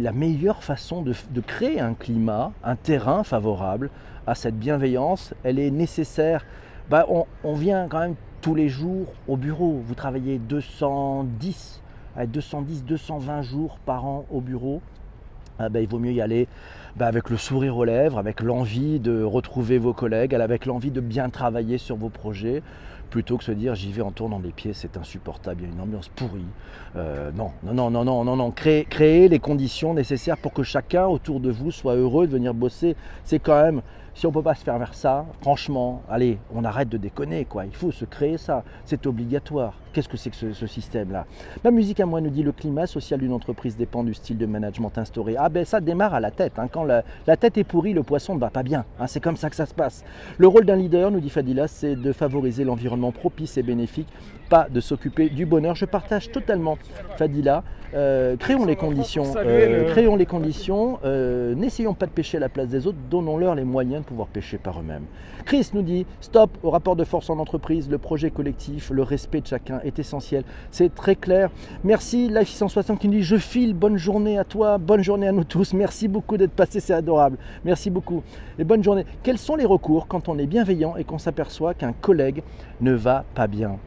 la 0.00 0.10
meilleure 0.10 0.64
façon 0.64 1.02
de, 1.02 1.40
créer 1.40 1.78
un 1.78 1.94
climat, 1.94 2.50
un 2.64 2.74
terrain 2.74 3.22
favorable 3.22 3.90
à 4.26 4.34
cette 4.34 4.58
bienveillance. 4.58 5.32
Elle 5.44 5.60
est 5.60 5.70
nécessaire. 5.70 6.44
Bah, 6.90 7.06
on, 7.08 7.54
vient 7.54 7.86
quand 7.88 8.00
même 8.00 8.16
tous 8.40 8.56
les 8.56 8.68
jours 8.68 9.06
au 9.28 9.36
bureau. 9.36 9.80
Vous 9.86 9.94
travaillez 9.94 10.38
210, 10.38 11.80
210, 12.26 12.84
220 12.84 13.42
jours 13.42 13.78
par 13.86 14.06
an 14.06 14.24
au 14.32 14.40
bureau. 14.40 14.82
Ah 15.60 15.68
bah, 15.68 15.80
il 15.80 15.86
vaut 15.86 16.00
mieux 16.00 16.12
y 16.12 16.20
aller 16.20 16.48
bah, 16.96 17.06
avec 17.06 17.30
le 17.30 17.36
sourire 17.36 17.76
aux 17.76 17.84
lèvres, 17.84 18.18
avec 18.18 18.40
l'envie 18.40 18.98
de 18.98 19.22
retrouver 19.22 19.78
vos 19.78 19.92
collègues, 19.92 20.34
avec 20.34 20.66
l'envie 20.66 20.90
de 20.90 21.00
bien 21.00 21.30
travailler 21.30 21.78
sur 21.78 21.94
vos 21.94 22.08
projets 22.08 22.64
plutôt 23.14 23.38
que 23.38 23.44
se 23.44 23.52
dire 23.52 23.76
j'y 23.76 23.92
vais 23.92 24.02
en 24.02 24.10
tournant 24.10 24.40
les 24.40 24.50
pieds, 24.50 24.72
c'est 24.72 24.96
insupportable, 24.96 25.60
il 25.62 25.68
y 25.68 25.70
a 25.70 25.72
une 25.72 25.80
ambiance 25.80 26.08
pourrie. 26.08 26.42
Euh, 26.96 27.30
non, 27.30 27.52
non, 27.62 27.72
non, 27.72 27.88
non, 27.88 28.04
non, 28.04 28.24
non, 28.24 28.34
non. 28.34 28.50
Créer, 28.50 28.86
créer 28.86 29.28
les 29.28 29.38
conditions 29.38 29.94
nécessaires 29.94 30.36
pour 30.36 30.52
que 30.52 30.64
chacun 30.64 31.06
autour 31.06 31.38
de 31.38 31.48
vous 31.48 31.70
soit 31.70 31.94
heureux 31.94 32.26
de 32.26 32.32
venir 32.32 32.54
bosser, 32.54 32.96
c'est 33.22 33.38
quand 33.38 33.62
même 33.62 33.82
si 34.14 34.26
on 34.26 34.32
peut 34.32 34.42
pas 34.42 34.54
se 34.54 34.62
faire 34.62 34.78
vers 34.78 34.94
ça, 34.94 35.26
franchement, 35.40 36.02
allez, 36.08 36.38
on 36.54 36.64
arrête 36.64 36.88
de 36.88 36.96
déconner, 36.96 37.44
quoi. 37.44 37.64
Il 37.66 37.74
faut 37.74 37.90
se 37.90 38.04
créer 38.04 38.38
ça. 38.38 38.62
C'est 38.84 39.06
obligatoire. 39.06 39.74
Qu'est-ce 39.92 40.08
que 40.08 40.16
c'est 40.16 40.30
que 40.30 40.52
ce, 40.52 40.66
système-là? 40.66 41.26
Ma 41.62 41.70
musique 41.70 42.00
à 42.00 42.06
moi 42.06 42.20
nous 42.20 42.30
dit 42.30 42.42
le 42.42 42.52
climat 42.52 42.86
social 42.86 43.20
d'une 43.20 43.32
entreprise 43.32 43.76
dépend 43.76 44.02
du 44.02 44.14
style 44.14 44.38
de 44.38 44.46
management 44.46 44.96
instauré. 44.98 45.36
Ah 45.38 45.48
ben 45.48 45.64
ça 45.64 45.80
démarre 45.80 46.14
à 46.14 46.20
la 46.20 46.30
tête. 46.30 46.58
Hein. 46.58 46.68
Quand 46.68 46.84
la, 46.84 47.02
tête 47.36 47.58
est 47.58 47.64
pourrie, 47.64 47.92
le 47.92 48.02
poisson 48.02 48.34
ne 48.34 48.40
va 48.40 48.50
pas 48.50 48.62
bien. 48.62 48.84
Hein. 48.98 49.06
C'est 49.06 49.20
comme 49.20 49.36
ça 49.36 49.50
que 49.50 49.56
ça 49.56 49.66
se 49.66 49.74
passe. 49.74 50.04
Le 50.38 50.48
rôle 50.48 50.64
d'un 50.64 50.76
leader, 50.76 51.10
nous 51.10 51.20
dit 51.20 51.30
Fadila, 51.30 51.68
c'est 51.68 51.96
de 51.96 52.12
favoriser 52.12 52.64
l'environnement 52.64 53.12
propice 53.12 53.56
et 53.56 53.62
bénéfique 53.62 54.08
pas 54.54 54.68
de 54.70 54.80
s'occuper 54.80 55.30
du 55.30 55.46
bonheur. 55.46 55.74
Je 55.74 55.84
partage 55.84 56.30
totalement 56.30 56.78
Fadila. 57.16 57.64
Euh, 57.92 58.36
créons 58.36 58.64
les 58.64 58.76
conditions. 58.76 59.24
euh, 59.36 59.90
créons 59.90 60.14
les 60.14 60.26
conditions. 60.26 61.00
euh, 61.04 61.56
N'essayons 61.56 61.92
pas 61.94 62.06
de 62.06 62.12
pêcher 62.12 62.36
à 62.36 62.40
la 62.40 62.48
place 62.48 62.68
des 62.68 62.86
autres. 62.86 62.98
Donnons-leur 63.10 63.56
les 63.56 63.64
moyens 63.64 64.02
de 64.02 64.06
pouvoir 64.06 64.28
pêcher 64.28 64.58
par 64.58 64.78
eux-mêmes. 64.78 65.06
Chris 65.44 65.70
nous 65.74 65.82
dit 65.82 66.06
stop 66.20 66.50
au 66.62 66.70
rapport 66.70 66.94
de 66.94 67.02
force 67.02 67.30
en 67.30 67.38
entreprise. 67.40 67.90
Le 67.90 67.98
projet 67.98 68.30
collectif, 68.30 68.90
le 68.90 69.02
respect 69.02 69.40
de 69.40 69.48
chacun 69.48 69.80
est 69.82 69.98
essentiel. 69.98 70.44
C'est 70.70 70.94
très 70.94 71.16
clair. 71.16 71.50
Merci 71.82 72.28
Life 72.28 72.48
660 72.48 73.00
qui 73.00 73.08
nous 73.08 73.14
dit 73.14 73.22
je 73.24 73.36
file. 73.36 73.74
Bonne 73.74 73.96
journée 73.96 74.38
à 74.38 74.44
toi. 74.44 74.78
Bonne 74.78 75.02
journée 75.02 75.26
à 75.26 75.32
nous 75.32 75.42
tous. 75.44 75.74
Merci 75.74 76.06
beaucoup 76.06 76.36
d'être 76.36 76.52
passé. 76.52 76.78
C'est 76.78 76.94
adorable. 76.94 77.38
Merci 77.64 77.90
beaucoup. 77.90 78.22
Et 78.60 78.62
bonne 78.62 78.84
journée. 78.84 79.04
Quels 79.24 79.38
sont 79.38 79.56
les 79.56 79.66
recours 79.66 80.06
quand 80.06 80.28
on 80.28 80.38
est 80.38 80.46
bienveillant 80.46 80.94
et 80.96 81.02
qu'on 81.02 81.18
s'aperçoit 81.18 81.74
qu'un 81.74 81.92
collègue 81.92 82.44
ne 82.80 82.92
va 82.92 83.24
pas 83.34 83.48
bien? 83.48 83.78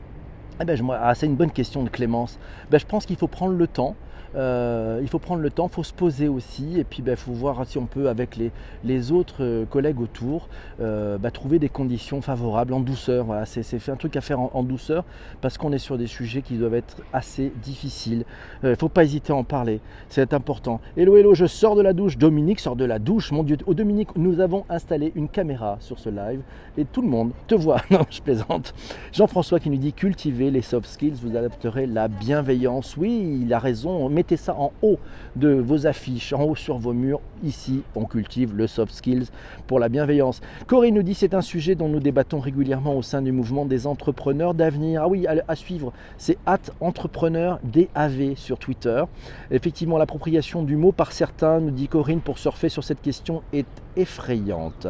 Eh 0.60 0.65
ben, 0.65 0.78
ah, 0.91 1.13
c'est 1.15 1.26
une 1.26 1.36
bonne 1.36 1.52
question 1.52 1.84
de 1.84 1.89
Clémence. 1.89 2.39
Ben, 2.72 2.80
je 2.80 2.86
pense 2.86 3.06
qu'il 3.06 3.15
faut 3.15 3.28
prendre 3.28 3.54
le 3.54 3.67
temps. 3.67 3.96
Euh, 4.36 5.00
il 5.02 5.08
faut 5.08 5.20
prendre 5.20 5.42
le 5.42 5.50
temps, 5.50 5.68
il 5.68 5.74
faut 5.74 5.84
se 5.84 5.94
poser 5.94 6.28
aussi, 6.28 6.80
et 6.80 6.84
puis 6.84 7.04
il 7.06 7.16
faut 7.16 7.32
voir 7.32 7.66
si 7.66 7.78
on 7.78 7.86
peut, 7.86 8.10
avec 8.10 8.36
les, 8.36 8.52
les 8.84 9.12
autres 9.12 9.44
euh, 9.44 9.66
collègues 9.66 10.00
autour, 10.00 10.50
euh, 10.82 11.18
bah, 11.18 11.32
trouver 11.32 11.60
des 11.60 11.70
conditions 11.70 12.22
favorables 12.22 12.74
en 12.74 12.80
douceur. 12.80 13.26
Voilà, 13.26 13.46
c'est 13.46 13.90
un 13.90 13.96
truc 13.96 14.16
à 14.16 14.22
faire 14.22 14.40
en, 14.40 14.52
en 14.54 14.63
douceur 14.63 15.06
parce 15.42 15.58
qu'on 15.58 15.72
est 15.72 15.78
sur 15.78 15.98
des 15.98 16.08
sujets 16.08 16.42
qui 16.42 16.56
doivent 16.56 16.76
être 16.76 16.98
assez 17.13 17.52
difficiles. 17.62 18.26
Il 18.63 18.70
ne 18.70 18.76
faut 18.76 18.90
pas 18.90 19.04
hésiter 19.04 19.34
à 19.34 19.36
en 19.36 19.44
parler, 19.44 19.80
c'est 20.10 20.34
important. 20.34 20.82
Hello, 20.96 21.18
hello, 21.18 21.34
je 21.34 21.46
sors 21.46 21.76
de 21.76 21.82
la 21.82 21.94
douche. 21.94 22.18
Dominique 22.18 22.60
sort 22.60 22.76
de 22.76 22.86
la 22.86 23.00
douche. 23.00 23.32
Mon 23.32 23.44
Dieu, 23.44 23.58
oh, 23.66 23.74
Dominique, 23.74 24.10
nous 24.16 24.40
avons 24.40 24.66
installé 24.70 25.12
une 25.16 25.30
caméra 25.30 25.78
sur 25.80 26.00
ce 26.00 26.10
live 26.10 26.42
et 26.78 26.86
tout 26.86 27.02
le 27.02 27.08
monde 27.08 27.32
te 27.48 27.56
voit. 27.56 27.82
Non, 27.90 28.02
je 28.10 28.22
plaisante. 28.22 28.74
Jean-François 29.13 29.60
qui 29.60 29.70
nous 29.70 29.78
dit 29.78 29.94
cultiver 29.94 30.52
les 30.52 30.62
soft 30.62 30.88
skills, 30.88 31.16
vous 31.22 31.36
adapterez 31.38 31.88
la 31.88 32.10
bienveillance. 32.10 32.98
Oui, 32.98 33.40
il 33.44 33.54
a 33.54 33.60
raison. 33.60 34.10
Mettez 34.28 34.44
ça 34.44 34.56
en 34.56 34.74
haut 34.82 35.00
de 35.38 35.54
vos 35.54 35.88
affiches, 35.88 36.34
en 36.34 36.44
haut 36.44 36.56
sur 36.56 36.78
vos 36.78 36.92
murs. 36.92 37.22
Ici, 37.46 37.84
on 37.96 38.04
cultive 38.04 38.54
le 38.54 38.68
soft 38.68 38.94
skills 38.94 39.28
pour 39.68 39.80
la 39.80 39.88
bienveillance. 39.88 40.42
Corinne 40.66 40.96
nous 40.96 41.04
dit 41.04 41.13
c'est 41.13 41.34
un 41.34 41.40
sujet 41.40 41.76
dont 41.76 41.88
nous 41.88 42.02
débattons 42.02 42.42
régulièrement 42.42 42.98
au 42.98 43.02
sein 43.02 43.22
du 43.22 43.32
mouvement 43.32 43.66
des 43.66 43.88
entrepreneurs 43.88 44.54
d'avenir. 44.54 45.04
Ah 45.04 45.08
oui, 45.08 45.26
à, 45.28 45.56
suivre, 45.56 45.94
c'est 46.18 46.38
at 46.46 46.60
entrepreneur 46.82 47.60
DAV 47.63 48.36
sur 48.36 48.60
Twitter. 48.60 49.02
Effectivement, 49.50 49.98
l'appropriation 49.98 50.62
du 50.62 50.76
mot 50.76 50.92
par 50.92 51.13
certains, 51.13 51.62
nous 51.62 51.72
dit 51.72 51.88
Corinne, 51.88 52.20
pour 52.20 52.38
surfer 52.38 52.68
sur 52.68 52.84
cette 52.84 53.02
question 53.02 53.44
est 53.54 53.66
effrayante. 53.96 54.88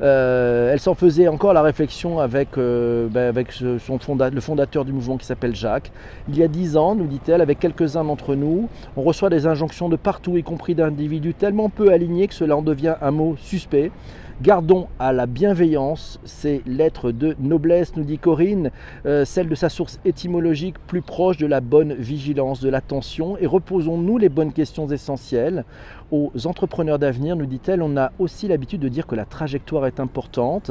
Euh, 0.00 0.72
elle 0.72 0.80
s'en 0.80 0.94
faisait 0.94 1.28
encore 1.28 1.52
la 1.52 1.62
réflexion 1.62 2.18
avec, 2.18 2.58
euh, 2.58 3.08
ben, 3.08 3.28
avec 3.28 3.52
son 3.52 3.98
le 4.32 4.40
fondateur 4.40 4.84
du 4.84 4.92
mouvement 4.92 5.16
qui 5.16 5.26
s'appelle 5.26 5.54
Jacques. 5.54 5.92
Il 6.28 6.36
y 6.36 6.42
a 6.42 6.48
dix 6.48 6.76
ans, 6.76 6.94
nous 6.94 7.06
dit-elle, 7.06 7.40
avec 7.40 7.58
quelques-uns 7.60 8.04
d'entre 8.04 8.34
nous, 8.34 8.67
on 8.96 9.02
reçoit 9.02 9.30
des 9.30 9.46
injonctions 9.46 9.88
de 9.88 9.96
partout, 9.96 10.36
y 10.36 10.42
compris 10.42 10.74
d'individus 10.74 11.34
tellement 11.34 11.68
peu 11.68 11.92
alignés 11.92 12.28
que 12.28 12.34
cela 12.34 12.56
en 12.56 12.62
devient 12.62 12.96
un 13.00 13.10
mot 13.10 13.36
suspect. 13.38 13.90
Gardons 14.40 14.86
à 15.00 15.12
la 15.12 15.26
bienveillance 15.26 16.20
ces 16.22 16.62
lettres 16.64 17.10
de 17.10 17.34
noblesse, 17.40 17.96
nous 17.96 18.04
dit 18.04 18.18
Corinne, 18.18 18.70
euh, 19.04 19.24
celle 19.24 19.48
de 19.48 19.56
sa 19.56 19.68
source 19.68 19.98
étymologique 20.04 20.76
plus 20.86 21.02
proche 21.02 21.38
de 21.38 21.46
la 21.46 21.60
bonne 21.60 21.92
vigilance, 21.94 22.60
de 22.60 22.68
l'attention, 22.68 23.36
et 23.38 23.46
reposons-nous 23.46 24.16
les 24.16 24.28
bonnes 24.28 24.52
questions 24.52 24.86
essentielles. 24.86 25.64
Aux 26.12 26.30
entrepreneurs 26.44 27.00
d'avenir, 27.00 27.34
nous 27.34 27.46
dit-elle, 27.46 27.82
on 27.82 27.96
a 27.96 28.12
aussi 28.20 28.46
l'habitude 28.46 28.80
de 28.80 28.88
dire 28.88 29.08
que 29.08 29.16
la 29.16 29.24
trajectoire 29.24 29.86
est 29.86 29.98
importante 29.98 30.70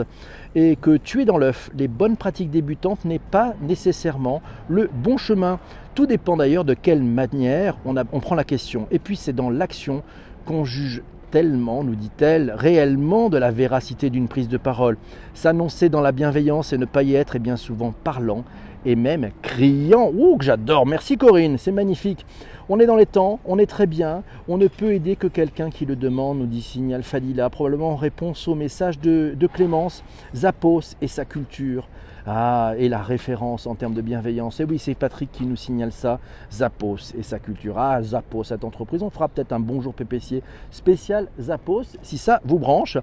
et 0.56 0.78
que 0.78 0.96
tuer 0.96 1.26
dans 1.26 1.38
l'œuf 1.38 1.70
les 1.78 1.90
bonnes 1.90 2.16
pratiques 2.16 2.50
débutantes 2.50 3.04
n'est 3.04 3.20
pas 3.20 3.54
nécessairement 3.62 4.42
le 4.70 4.90
bon 4.94 5.18
chemin. 5.18 5.60
Tout 5.94 6.06
dépend 6.06 6.38
d'ailleurs 6.38 6.64
de 6.64 6.74
quelle 6.74 7.04
manière 7.04 7.78
on, 7.84 8.20
prend 8.22 8.36
la 8.36 8.46
question. 8.46 8.88
Et 8.92 9.00
puis 9.00 9.18
c'est 9.18 9.34
dans 9.34 9.50
l'action 9.50 10.04
qu'on 10.46 10.64
juge 10.64 11.04
tellement, 11.32 11.84
nous 11.84 11.96
dit-elle, 11.96 12.54
réellement 12.56 13.30
de 13.30 13.38
la 13.38 13.52
véracité 13.52 14.10
d'une 14.10 14.28
prise 14.28 14.48
de 14.48 14.58
parole. 14.58 14.98
S'annoncer 15.34 15.90
dans 15.90 16.02
la 16.02 16.12
bienveillance 16.12 16.74
et 16.74 16.78
ne 16.78 16.86
pas 16.86 17.04
y 17.04 17.16
être 17.16 17.36
est 17.36 17.40
bien 17.40 17.58
souvent 17.58 17.94
parlant 18.04 18.44
et 18.88 18.96
même 18.96 19.32
criant. 19.42 20.10
Ouh, 20.16 20.38
que 20.38 20.46
j'adore. 20.46 20.88
Merci 20.88 21.18
Corinne, 21.18 21.58
c'est 21.58 21.74
magnifique. 21.74 22.26
On 22.70 22.80
est 22.80 22.86
dans 22.86 22.96
les 22.96 23.06
temps, 23.06 23.40
on 23.46 23.60
est 23.60 23.66
très 23.66 23.86
bien. 23.86 24.24
On 24.48 24.58
ne 24.58 24.68
peut 24.68 24.94
aider 24.94 25.18
que 25.18 25.28
quelqu'un 25.28 25.70
qui 25.70 25.86
le 25.86 25.98
demande, 25.98 26.40
nous 26.40 26.46
dit 26.46 26.62
Signal 26.62 27.04
Fadila, 27.04 27.50
probablement 27.50 27.92
en 27.92 27.96
réponse 27.98 28.48
au 28.48 28.56
message 28.56 29.00
de, 29.00 29.36
Clémence, 29.54 30.06
Zappos 30.34 30.96
et 31.02 31.08
sa 31.08 31.26
culture. 31.26 31.88
Ah, 32.30 32.74
et 32.78 32.90
la 32.90 33.02
référence 33.02 33.68
en 33.68 33.76
termes 33.76 33.94
de 33.94 34.02
bienveillance. 34.02 34.60
Et 34.60 34.66
oui, 34.66 34.80
c'est 34.80 34.96
Patrick 34.96 35.32
qui 35.32 35.46
nous 35.46 35.56
signale 35.56 35.94
ça. 35.94 36.20
Zappos 36.52 37.14
et 37.18 37.24
sa 37.24 37.40
culture. 37.40 37.78
Ah, 37.78 38.02
Zappos, 38.02 38.46
cette 38.46 38.66
entreprise. 38.66 39.02
On 39.02 39.10
fera 39.10 39.30
peut-être 39.30 39.54
un 39.54 39.62
bonjour 39.62 39.94
PPC 39.94 40.44
spécial 40.72 41.28
Zappos, 41.40 41.84
si 42.02 42.18
ça 42.18 42.42
vous 42.44 42.60
branche. 42.60 42.98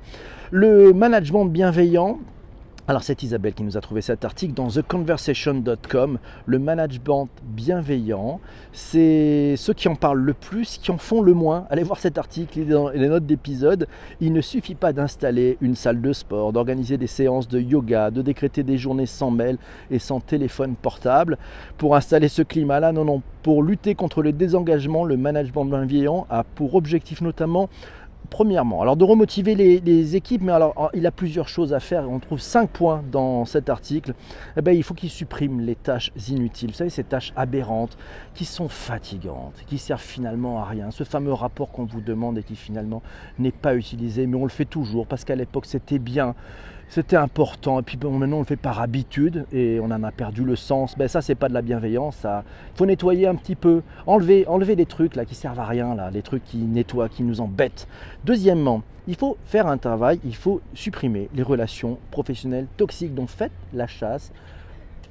Le 0.51 0.93
management 0.93 1.47
bienveillant, 1.47 2.19
alors 2.87 3.03
c'est 3.03 3.23
Isabelle 3.23 3.55
qui 3.55 3.63
nous 3.63 3.79
a 3.79 3.81
trouvé 3.81 4.03
cet 4.03 4.27
article 4.27 4.53
dans 4.53 4.69
theconversation.com. 4.69 6.19
Le 6.45 6.59
management 6.59 7.31
bienveillant, 7.43 8.41
c'est 8.73 9.55
ceux 9.57 9.73
qui 9.73 9.89
en 9.89 9.95
parlent 9.95 10.21
le 10.21 10.35
plus, 10.35 10.77
qui 10.77 10.91
en 10.91 10.99
font 10.99 11.23
le 11.23 11.33
moins. 11.33 11.67
Allez 11.71 11.83
voir 11.83 11.99
cet 11.99 12.19
article, 12.19 12.59
il 12.59 12.63
est 12.65 12.75
dans 12.75 12.91
les 12.91 13.09
notes 13.09 13.25
d'épisode. 13.25 13.89
Il 14.21 14.35
ne 14.35 14.43
suffit 14.43 14.75
pas 14.75 14.93
d'installer 14.93 15.57
une 15.63 15.77
salle 15.77 16.03
de 16.03 16.13
sport, 16.13 16.53
d'organiser 16.53 16.99
des 16.99 17.07
séances 17.07 17.49
de 17.49 17.59
yoga, 17.59 18.11
de 18.11 18.21
décréter 18.21 18.63
des 18.63 18.77
journées 18.77 19.07
sans 19.07 19.31
mail 19.31 19.57
et 19.91 19.99
sans 19.99 20.21
téléphone 20.21 20.75
portable. 20.75 21.39
Pour 21.79 21.97
installer 21.97 22.29
ce 22.29 22.43
climat-là, 22.43 22.93
non, 22.93 23.07
non. 23.07 23.23
Pour 23.43 23.63
lutter 23.63 23.95
contre 23.95 24.23
le 24.23 24.33
désengagement, 24.33 25.05
le 25.05 25.17
management 25.17 25.65
bienveillant 25.65 26.27
a 26.29 26.45
pour 26.45 26.75
objectif 26.75 27.23
notamment 27.23 27.71
Premièrement, 28.31 28.83
alors 28.83 28.97
de 28.97 29.05
remotiver 29.05 29.55
les, 29.55 30.17
équipes, 30.17 30.43
mais 30.43 30.53
alors 30.53 30.91
il 30.95 31.07
a 31.07 31.11
plusieurs 31.11 31.49
choses 31.49 31.73
à 31.73 31.81
faire. 31.81 32.11
On 32.11 32.19
trouve 32.19 32.41
cinq 32.41 32.71
points 32.71 33.03
dans 33.13 33.45
cet 33.45 33.69
article. 33.69 34.15
Eh 34.57 34.63
ben, 34.63 34.73
il 34.73 34.83
faut 34.83 34.95
qu'il 34.95 35.11
supprime 35.11 35.61
les 35.61 35.77
tâches 35.77 36.11
inutiles. 36.29 36.71
Vous 36.71 36.77
savez, 36.77 36.91
ces 36.91 37.05
tâches 37.05 37.33
aberrantes 37.37 37.97
qui 38.35 38.45
sont 38.45 38.69
fatigantes, 38.69 39.55
qui 39.67 39.79
servent 39.79 40.01
finalement 40.01 40.61
à 40.61 40.65
rien. 40.65 40.91
Ce 40.91 41.05
fameux 41.05 41.33
rapport 41.33 41.71
qu'on 41.71 41.85
vous 41.85 42.01
demande 42.01 42.39
et 42.39 42.43
qui 42.43 42.57
finalement 42.57 43.03
n'est 43.39 43.53
pas 43.53 43.77
utilisé, 43.77 44.27
mais 44.27 44.37
on 44.37 44.45
le 44.45 44.51
fait 44.51 44.65
toujours 44.65 45.07
parce 45.07 45.25
qu'à 45.25 45.37
l'époque 45.37 45.67
c'était 45.67 45.99
bien. 45.99 46.35
C'était 46.89 47.17
important 47.17 47.81
et 47.81 47.83
puis 47.83 47.99
maintenant 48.03 48.37
on 48.37 48.41
le 48.41 48.45
fait 48.45 48.57
par 48.57 48.81
habitude 48.81 49.47
et 49.53 49.81
on 49.81 49.87
en 49.87 50.03
a 50.03 50.11
perdu 50.13 50.45
le 50.45 50.57
sens. 50.57 50.97
Ben 50.97 51.09
ça 51.09 51.23
c'est 51.23 51.35
pas 51.35 51.49
de 51.49 51.55
la 51.55 51.63
bienveillance, 51.63 52.17
ça. 52.17 52.45
faut 52.75 52.87
nettoyer 52.87 53.27
un 53.27 53.35
petit 53.35 53.57
peu, 53.57 53.83
enlever, 54.07 54.47
enlever 54.47 54.77
des 54.77 54.87
trucs 54.87 55.17
là 55.17 55.25
qui 55.25 55.35
servent 55.35 55.61
à 55.61 55.67
rien 55.67 55.95
là, 55.95 56.11
les 56.11 56.23
trucs 56.23 56.45
qui 56.45 56.59
nettoient, 56.59 57.09
qui 57.09 57.23
nous 57.23 57.41
embêtent. 57.41 57.89
Deuxièmement, 58.25 58.83
il 59.07 59.17
faut 59.17 59.37
faire 59.45 59.67
un 59.67 59.79
travail, 59.79 60.21
il 60.25 60.37
faut 60.37 60.61
supprimer 60.73 61.29
les 61.35 61.43
relations 61.43 61.99
professionnelles 62.11 62.67
toxiques. 62.77 63.15
Donc 63.15 63.29
faites 63.29 63.53
la 63.73 63.87
chasse 63.87 64.33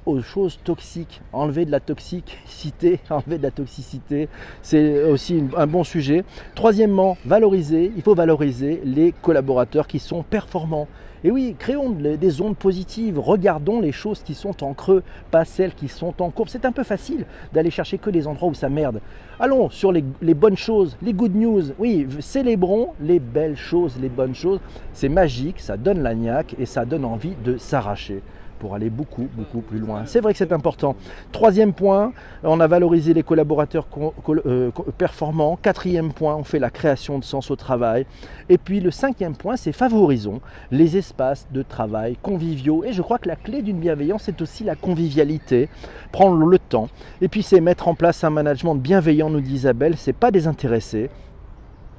aux 0.05 0.21
choses 0.21 0.59
toxiques, 0.63 1.21
enlever 1.31 1.65
de 1.65 1.71
la 1.71 1.79
toxicité, 1.79 2.99
enlever 3.09 3.37
de 3.37 3.43
la 3.43 3.51
toxicité, 3.51 4.29
c'est 4.61 5.03
aussi 5.03 5.43
un 5.55 5.67
bon 5.67 5.83
sujet. 5.83 6.23
Troisièmement, 6.55 7.17
valoriser, 7.25 7.91
il 7.95 8.01
faut 8.01 8.15
valoriser 8.15 8.81
les 8.83 9.11
collaborateurs 9.11 9.87
qui 9.87 9.99
sont 9.99 10.23
performants. 10.23 10.87
Et 11.23 11.31
oui, 11.31 11.55
créons 11.57 11.91
de- 11.91 12.15
des 12.15 12.41
ondes 12.41 12.57
positives, 12.57 13.17
regardons 13.19 13.79
les 13.79 13.91
choses 13.93 14.21
qui 14.23 14.33
sont 14.33 14.63
en 14.63 14.73
creux, 14.73 15.03
pas 15.31 15.45
celles 15.45 15.73
qui 15.73 15.87
sont 15.87 16.21
en 16.21 16.29
courbe. 16.29 16.49
C'est 16.49 16.65
un 16.65 16.71
peu 16.71 16.83
facile 16.83 17.25
d'aller 17.53 17.71
chercher 17.71 17.97
que 17.97 18.09
les 18.09 18.27
endroits 18.27 18.49
où 18.49 18.53
ça 18.53 18.67
merde. 18.69 18.99
Allons 19.39 19.69
sur 19.69 19.91
les, 19.91 20.03
les 20.21 20.33
bonnes 20.33 20.57
choses, 20.57 20.97
les 21.01 21.13
good 21.13 21.35
news. 21.35 21.63
Oui, 21.79 22.07
célébrons 22.19 22.89
les 22.99 23.19
belles 23.19 23.57
choses, 23.57 23.97
les 24.01 24.09
bonnes 24.09 24.35
choses. 24.35 24.59
C'est 24.91 25.09
magique, 25.09 25.59
ça 25.59 25.77
donne 25.77 26.03
la 26.03 26.13
niaque 26.13 26.55
et 26.59 26.65
ça 26.65 26.83
donne 26.85 27.05
envie 27.05 27.35
de 27.43 27.57
s'arracher 27.57 28.21
pour 28.59 28.75
aller 28.75 28.89
beaucoup, 28.89 29.27
beaucoup 29.35 29.61
plus 29.61 29.79
loin. 29.79 30.05
C'est 30.05 30.19
vrai 30.21 30.31
que 30.33 30.37
c'est 30.37 30.51
important. 30.53 30.95
Troisième 31.31 31.73
point, 31.73 32.13
on 32.43 32.59
a 32.59 32.67
valorisé 32.67 33.13
les 33.13 33.23
collaborateurs 33.23 33.89
co- 33.89 34.13
co- 34.23 34.35
euh, 34.45 34.71
performants. 34.97 35.57
Quatrième 35.61 36.13
point, 36.13 36.35
on 36.35 36.43
fait 36.43 36.59
la 36.59 36.69
création 36.69 37.19
de 37.19 37.23
sens 37.23 37.51
au 37.51 37.55
travail. 37.55 38.05
Et 38.49 38.57
puis 38.57 38.79
le 38.79 38.91
cinquième 38.91 39.35
point, 39.35 39.55
c'est 39.57 39.71
favorisons 39.71 40.41
les 40.71 40.97
espaces 40.97 41.47
de 41.51 41.61
travail 41.61 42.17
conviviaux. 42.21 42.83
Et 42.83 42.93
je 42.93 43.01
crois 43.01 43.17
que 43.17 43.27
la 43.27 43.35
clé 43.35 43.61
d'une 43.61 43.79
bienveillance, 43.79 44.23
c'est 44.23 44.41
aussi 44.41 44.63
la 44.63 44.75
convivialité, 44.75 45.69
prendre 46.11 46.45
le 46.45 46.59
temps. 46.59 46.89
Et 47.21 47.27
puis 47.27 47.43
c'est 47.43 47.61
mettre 47.61 47.87
en 47.87 47.95
place 47.95 48.23
un 48.23 48.29
management 48.29 48.75
bienveillant, 48.75 49.29
nous 49.29 49.41
dit 49.41 49.53
Isabelle, 49.55 49.95
c'est 49.97 50.13
pas 50.13 50.31
désintéressé. 50.31 51.09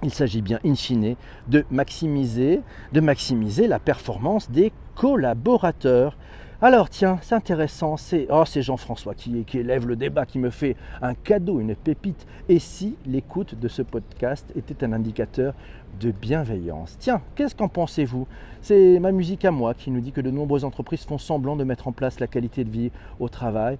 Il 0.02 0.12
s'agit 0.12 0.42
bien, 0.42 0.58
in 0.66 0.74
fine, 0.74 1.16
de 1.48 1.64
maximiser, 1.70 2.60
de 2.92 3.00
maximiser 3.00 3.66
la 3.66 3.78
performance 3.78 4.50
des 4.50 4.70
collaborateurs. 4.96 6.16
Alors 6.66 6.88
tiens, 6.88 7.18
c'est 7.20 7.34
intéressant, 7.34 7.98
c'est 7.98 8.26
oh, 8.30 8.42
Jean-François 8.46 9.14
qui, 9.14 9.44
qui 9.44 9.58
élève 9.58 9.86
le 9.86 9.96
débat, 9.96 10.24
qui 10.24 10.38
me 10.38 10.48
fait 10.48 10.76
un 11.02 11.12
cadeau, 11.12 11.60
une 11.60 11.74
pépite. 11.74 12.26
Et 12.48 12.58
si 12.58 12.96
l'écoute 13.04 13.54
de 13.54 13.68
ce 13.68 13.82
podcast 13.82 14.50
était 14.56 14.82
un 14.82 14.94
indicateur 14.94 15.52
de 16.00 16.10
bienveillance? 16.10 16.96
Tiens, 16.98 17.20
qu'est-ce 17.34 17.54
qu'en 17.54 17.68
pensez-vous? 17.68 18.26
C'est 18.62 18.98
ma 18.98 19.12
musique 19.12 19.44
à 19.44 19.50
moi 19.50 19.74
qui 19.74 19.90
nous 19.90 20.00
dit 20.00 20.12
que 20.12 20.22
de 20.22 20.30
nombreuses 20.30 20.64
entreprises 20.64 21.04
font 21.04 21.18
semblant 21.18 21.54
de 21.54 21.64
mettre 21.64 21.86
en 21.86 21.92
place 21.92 22.18
la 22.18 22.28
qualité 22.28 22.64
de 22.64 22.70
vie 22.70 22.90
au 23.20 23.28
travail. 23.28 23.76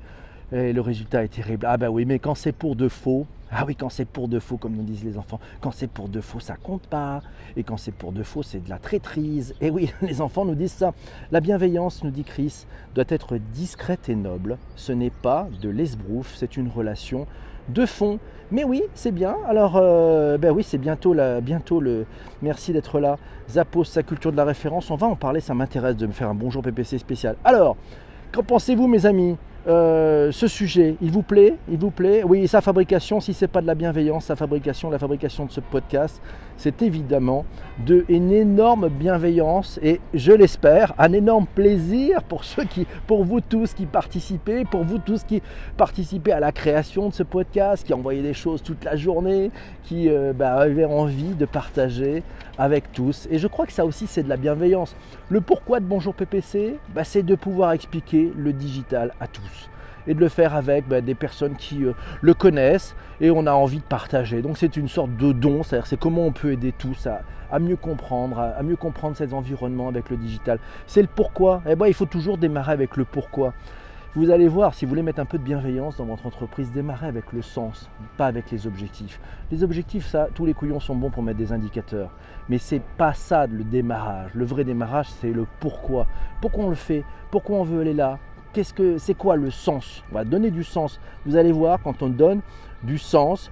et 0.53 0.75
le 0.75 0.81
résultat 0.83 1.25
est 1.25 1.29
terrible. 1.29 1.65
Ah 1.67 1.79
bah 1.79 1.89
oui, 1.89 2.05
mais 2.05 2.19
quand 2.19 2.35
c'est 2.35 2.53
pour 2.53 2.77
de 2.77 2.89
faux, 2.91 3.27
ah 3.57 3.65
oui, 3.67 3.77
quand 3.77 3.89
c'est 3.89 4.05
pour 4.05 4.27
de 4.27 4.41
faux, 4.41 4.57
comme 4.57 4.75
nous 4.75 4.83
disent 4.83 5.05
les 5.05 5.17
enfants, 5.17 5.39
quand 5.61 5.71
c'est 5.71 5.87
pour 5.87 6.09
de 6.09 6.21
faux, 6.21 6.41
ça 6.41 6.57
compte 6.57 6.89
pas. 6.89 7.23
Et 7.57 7.63
quand 7.63 7.77
c'est 7.77 7.95
pour 7.95 8.11
de 8.11 8.25
faux, 8.25 8.43
c'est 8.43 8.59
de 8.59 8.69
la 8.69 8.79
traîtrise. 8.79 9.55
Et 9.61 9.71
oui, 9.71 9.93
les 10.03 10.21
enfants 10.21 10.45
nous 10.45 10.57
disent 10.57 10.73
ça. 10.73 10.93
La 11.31 11.41
bienveillance, 11.41 12.03
nous 12.03 12.11
dit 12.11 12.25
Chris, 12.25 12.67
doit 12.97 13.05
être 13.09 13.39
discrète 13.53 14.09
et 14.09 14.17
noble. 14.17 14.59
Ce 14.75 14.93
n'est 14.93 15.11
pas 15.11 15.47
de 15.63 15.69
l'esbrouf, 15.69 16.35
c'est 16.35 16.57
une 16.57 16.69
relation 16.69 17.29
de 17.69 17.87
fond. 17.87 18.19
Mais 18.51 18.65
oui, 18.65 18.83
c'est 18.95 19.13
bien. 19.13 19.37
Alors, 19.49 19.77
euh, 19.77 20.37
ben 20.37 20.51
oui, 20.51 20.65
c'est 20.65 20.79
bientôt, 20.79 21.15
bientôt 21.41 21.81
le. 21.81 22.07
Merci 22.43 22.73
d'être 22.73 22.99
là. 22.99 23.19
Zappos, 23.49 23.85
sa 23.85 24.03
culture 24.03 24.33
de 24.33 24.37
la 24.37 24.45
référence. 24.45 24.91
On 24.91 24.97
va 24.97 25.07
en 25.07 25.17
parler, 25.17 25.41
ça 25.41 25.55
m'intéresse 25.55 25.97
de 25.97 26.07
me 26.07 26.13
faire 26.13 26.29
un 26.29 26.35
bonjour 26.35 26.63
PPC 26.63 26.99
spécial. 26.99 27.37
Alors, 27.45 27.77
qu'en 28.33 28.43
pensez-vous, 28.43 28.89
mes 28.89 29.07
amis? 29.07 29.37
Euh, 29.67 30.31
ce 30.31 30.47
sujet, 30.47 30.97
il 31.01 31.11
vous 31.11 31.23
plaît? 31.23 31.55
Il 31.71 31.79
vous 31.79 31.91
plaît? 31.91 32.23
Oui, 32.25 32.47
sa 32.49 32.61
fabrication, 32.61 33.21
si 33.21 33.33
ce 33.33 33.45
n'est 33.45 33.49
pas 33.49 33.63
de 33.63 33.67
la 33.67 33.75
bienveillance, 33.75 34.27
sa 34.27 34.37
fabrication, 34.37 34.91
la 34.91 34.99
fabrication 34.99 35.47
de 35.47 35.51
ce 35.51 35.61
podcast, 35.61 36.21
c'est 36.57 36.83
évidemment 36.83 37.45
de 37.85 38.05
une 38.09 38.33
énorme 38.33 38.89
bienveillance 38.89 39.79
et 39.83 40.01
je 40.15 40.33
l'espère, 40.33 40.95
un 40.99 41.13
énorme 41.13 41.47
plaisir 41.47 42.23
pour 42.23 42.45
ceux 42.45 42.65
qui, 42.65 42.87
pour 43.07 43.25
vous 43.25 43.41
tous 43.41 43.75
qui 43.75 43.87
participez, 43.87 44.65
pour 44.65 44.85
vous 44.85 44.99
tous 44.99 45.25
qui 45.25 45.43
participez 45.77 46.33
à 46.33 46.41
la 46.41 46.53
création 46.53 47.09
de 47.09 47.15
ce 47.15 47.23
podcast, 47.23 47.85
qui 47.85 47.93
envoyez 47.93 48.23
des 48.23 48.35
choses 48.35 48.63
toute 48.63 48.85
la 48.85 48.97
journée, 48.97 49.51
qui 49.83 50.09
euh, 50.09 50.33
bah, 50.33 50.55
avaient 50.55 50.85
envie 50.85 51.35
de 51.35 51.47
partager 51.47 52.23
avec 52.59 52.93
tous. 52.93 53.27
Et 53.31 53.39
je 53.39 53.49
crois 53.49 53.67
que 53.67 53.73
ça 53.73 53.85
aussi, 53.85 54.07
c'est 54.07 54.23
de 54.23 54.29
la 54.29 54.37
bienveillance. 54.37 54.95
Le 55.29 55.41
pourquoi 55.41 55.81
de 55.81 55.85
Bonjour 55.85 56.15
PPC, 56.15 56.77
bah, 56.95 57.05
c'est 57.05 57.23
de 57.23 57.35
pouvoir 57.35 57.73
expliquer 57.73 58.33
le 58.37 58.53
digital 58.53 59.13
à 59.21 59.27
tous 59.27 59.69
et 60.07 60.15
de 60.15 60.21
le 60.21 60.29
faire 60.29 60.55
avec 60.55 60.89
bah, 60.89 61.01
des 61.01 61.15
personnes 61.15 61.57
qui 61.57 61.85
euh, 61.85 61.93
le 62.21 62.35
connaissent 62.35 62.95
et 63.21 63.31
on 63.31 63.47
a 63.47 63.53
envie 63.53 63.79
de 63.79 63.85
partager. 63.85 64.43
Donc 64.43 64.59
c'est 64.59 64.77
une 64.77 64.89
sorte 64.89 65.17
de 65.17 65.33
don, 65.33 65.63
c'est-à-dire 65.63 65.87
c'est 65.87 65.99
comment 65.99 66.27
on 66.27 66.33
peut 66.33 66.53
aider 66.53 66.73
tous 66.73 67.07
à, 67.07 67.59
mieux 67.59 67.77
comprendre, 67.77 68.39
à, 68.39 68.63
mieux 68.63 68.77
comprendre 68.77 69.17
ces 69.17 69.33
environnements 69.35 69.89
avec 69.89 70.11
le 70.11 70.17
digital. 70.17 70.59
C'est 70.87 71.03
le 71.03 71.09
pourquoi. 71.09 71.63
Eh 71.69 71.77
ben, 71.77 71.87
il 71.87 71.95
faut 71.95 72.07
toujours 72.07 72.39
démarrer 72.39 72.73
avec 72.73 72.97
le 72.97 73.05
pourquoi. 73.05 73.55
Vous 74.17 74.31
allez 74.31 74.47
voir, 74.47 74.75
si 74.75 74.85
vous 74.85 74.91
voulez 74.91 75.03
mettre 75.03 75.19
un 75.19 75.25
peu 75.25 75.39
de 75.39 75.43
bienveillance 75.43 75.97
dans 75.97 76.05
votre 76.05 76.25
entreprise, 76.25 76.71
démarrez 76.71 77.09
avec 77.09 77.33
le 77.33 77.43
sens, 77.43 77.91
pas 78.17 78.27
avec 78.27 78.49
les 78.53 78.69
objectifs. 78.69 79.19
Les 79.51 79.65
objectifs, 79.65 80.07
ça, 80.07 80.29
tous 80.33 80.47
les 80.47 80.55
couillons 80.55 80.79
sont 80.79 80.95
bons 80.95 81.11
pour 81.11 81.25
mettre 81.25 81.39
des 81.39 81.51
indicateurs. 81.51 82.11
Mais 82.49 82.59
c'est 82.59 82.83
pas 82.97 83.13
ça 83.13 83.49
le 83.49 83.65
démarrage. 83.65 84.31
Le 84.35 84.45
vrai 84.45 84.63
démarrage, 84.63 85.09
c'est 85.21 85.33
le 85.33 85.49
pourquoi. 85.59 86.07
Pourquoi 86.41 86.67
on 86.67 86.69
le 86.69 86.77
fait? 86.77 87.03
Pourquoi 87.33 87.57
on 87.57 87.65
veut 87.65 87.81
aller 87.81 87.93
là? 87.93 88.21
Qu'est-ce 88.55 88.73
que 88.73 88.97
c'est 88.97 89.15
quoi 89.15 89.37
le 89.37 89.51
sens? 89.51 90.03
On 90.11 90.15
va 90.15 90.25
donner 90.25 90.51
du 90.51 90.65
sens. 90.65 91.01
Vous 91.27 91.37
allez 91.37 91.53
voir 91.53 91.81
quand 91.83 92.03
on 92.03 92.09
donne 92.09 92.41
du 92.83 92.97
sens, 92.97 93.51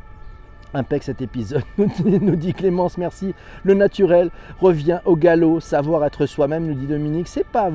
Impec 0.74 1.02
cet 1.02 1.20
épisode, 1.20 1.62
nous 1.76 2.36
dit 2.36 2.54
Clémence, 2.54 2.96
merci. 2.96 3.34
Le 3.62 3.74
naturel 3.74 4.30
revient 4.58 5.00
au 5.04 5.16
galop, 5.16 5.60
savoir 5.60 6.04
être 6.04 6.24
soi-même, 6.24 6.66
nous 6.66 6.74
dit 6.74 6.86
Dominique. 6.86 7.28
C'est 7.28 7.44
pas, 7.44 7.70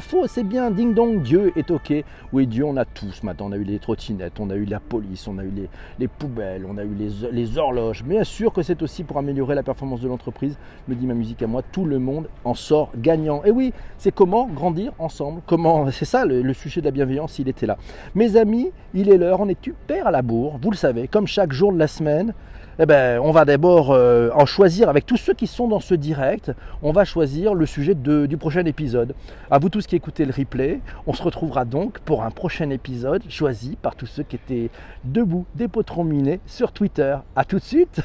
faux, 0.00 0.26
c'est 0.26 0.44
bien. 0.44 0.70
Ding 0.70 0.94
dong, 0.94 1.20
Dieu 1.20 1.52
est 1.56 1.70
ok. 1.70 1.92
Oui, 2.32 2.46
Dieu, 2.46 2.64
on 2.64 2.76
a 2.76 2.86
tous 2.86 3.22
maintenant. 3.22 3.48
On 3.48 3.52
a 3.52 3.56
eu 3.56 3.64
les 3.64 3.78
trottinettes, 3.78 4.40
on 4.40 4.48
a 4.48 4.54
eu 4.54 4.64
la 4.64 4.80
police, 4.80 5.28
on 5.28 5.36
a 5.38 5.44
eu 5.44 5.50
les, 5.50 5.68
les 5.98 6.08
poubelles, 6.08 6.64
on 6.66 6.78
a 6.78 6.84
eu 6.84 6.94
les, 6.94 7.30
les 7.32 7.58
horloges. 7.58 8.02
Bien 8.02 8.24
sûr 8.24 8.52
que 8.52 8.62
c'est 8.62 8.82
aussi 8.82 9.04
pour 9.04 9.18
améliorer 9.18 9.54
la 9.54 9.62
performance 9.62 10.00
de 10.00 10.08
l'entreprise, 10.08 10.56
me 10.88 10.94
dit 10.94 11.06
ma 11.06 11.14
musique 11.14 11.42
à 11.42 11.46
moi. 11.46 11.62
Tout 11.62 11.84
le 11.84 11.98
monde 11.98 12.28
en 12.44 12.54
sort 12.54 12.90
gagnant. 12.96 13.42
Et 13.44 13.50
oui, 13.50 13.74
c'est 13.98 14.14
comment 14.14 14.46
grandir 14.46 14.92
ensemble. 14.98 15.42
Comment, 15.46 15.90
c'est 15.90 16.06
ça 16.06 16.24
le, 16.24 16.40
le, 16.40 16.54
sujet 16.54 16.80
de 16.80 16.86
la 16.86 16.92
bienveillance, 16.92 17.38
il 17.38 17.48
était 17.48 17.66
là. 17.66 17.76
Mes 18.14 18.36
amis, 18.36 18.70
il 18.94 19.10
est 19.10 19.18
l'heure, 19.18 19.40
on 19.40 19.48
est 19.48 19.62
super 19.62 20.06
à 20.06 20.10
la 20.10 20.22
bourre, 20.22 20.58
vous 20.62 20.70
le 20.70 20.76
savez, 20.76 21.08
comme 21.08 21.26
chaque 21.26 21.52
jour 21.52 21.72
de 21.72 21.78
la 21.78 21.88
semaine 21.88 22.32
eh 22.80 22.86
ben, 22.86 23.18
on 23.20 23.32
va 23.32 23.44
d'abord 23.44 23.90
euh, 23.90 24.30
en 24.34 24.46
choisir 24.46 24.88
avec 24.88 25.04
tous 25.04 25.16
ceux 25.16 25.34
qui 25.34 25.48
sont 25.48 25.66
dans 25.66 25.80
ce 25.80 25.94
direct. 25.94 26.52
On 26.82 26.92
va 26.92 27.04
choisir 27.04 27.54
le 27.54 27.66
sujet 27.66 27.94
du 27.94 28.36
prochain 28.36 28.64
épisode. 28.66 29.14
À 29.50 29.58
vous 29.58 29.68
tous 29.68 29.86
qui 29.86 29.96
écoutez 29.96 30.24
le 30.24 30.32
replay, 30.32 30.80
on 31.08 31.12
se 31.12 31.22
retrouvera 31.22 31.64
donc 31.64 31.98
pour 31.98 32.22
un 32.22 32.30
prochain 32.30 32.70
épisode 32.70 33.22
choisi 33.28 33.76
par 33.82 33.96
tous 33.96 34.06
ceux 34.06 34.22
qui 34.22 34.36
étaient 34.36 34.70
debout, 35.02 35.44
des 35.56 35.66
potrons 35.66 36.04
minés 36.04 36.38
sur 36.46 36.70
Twitter. 36.70 37.16
A 37.34 37.44
tout 37.44 37.58
de 37.58 37.64
suite 37.64 38.00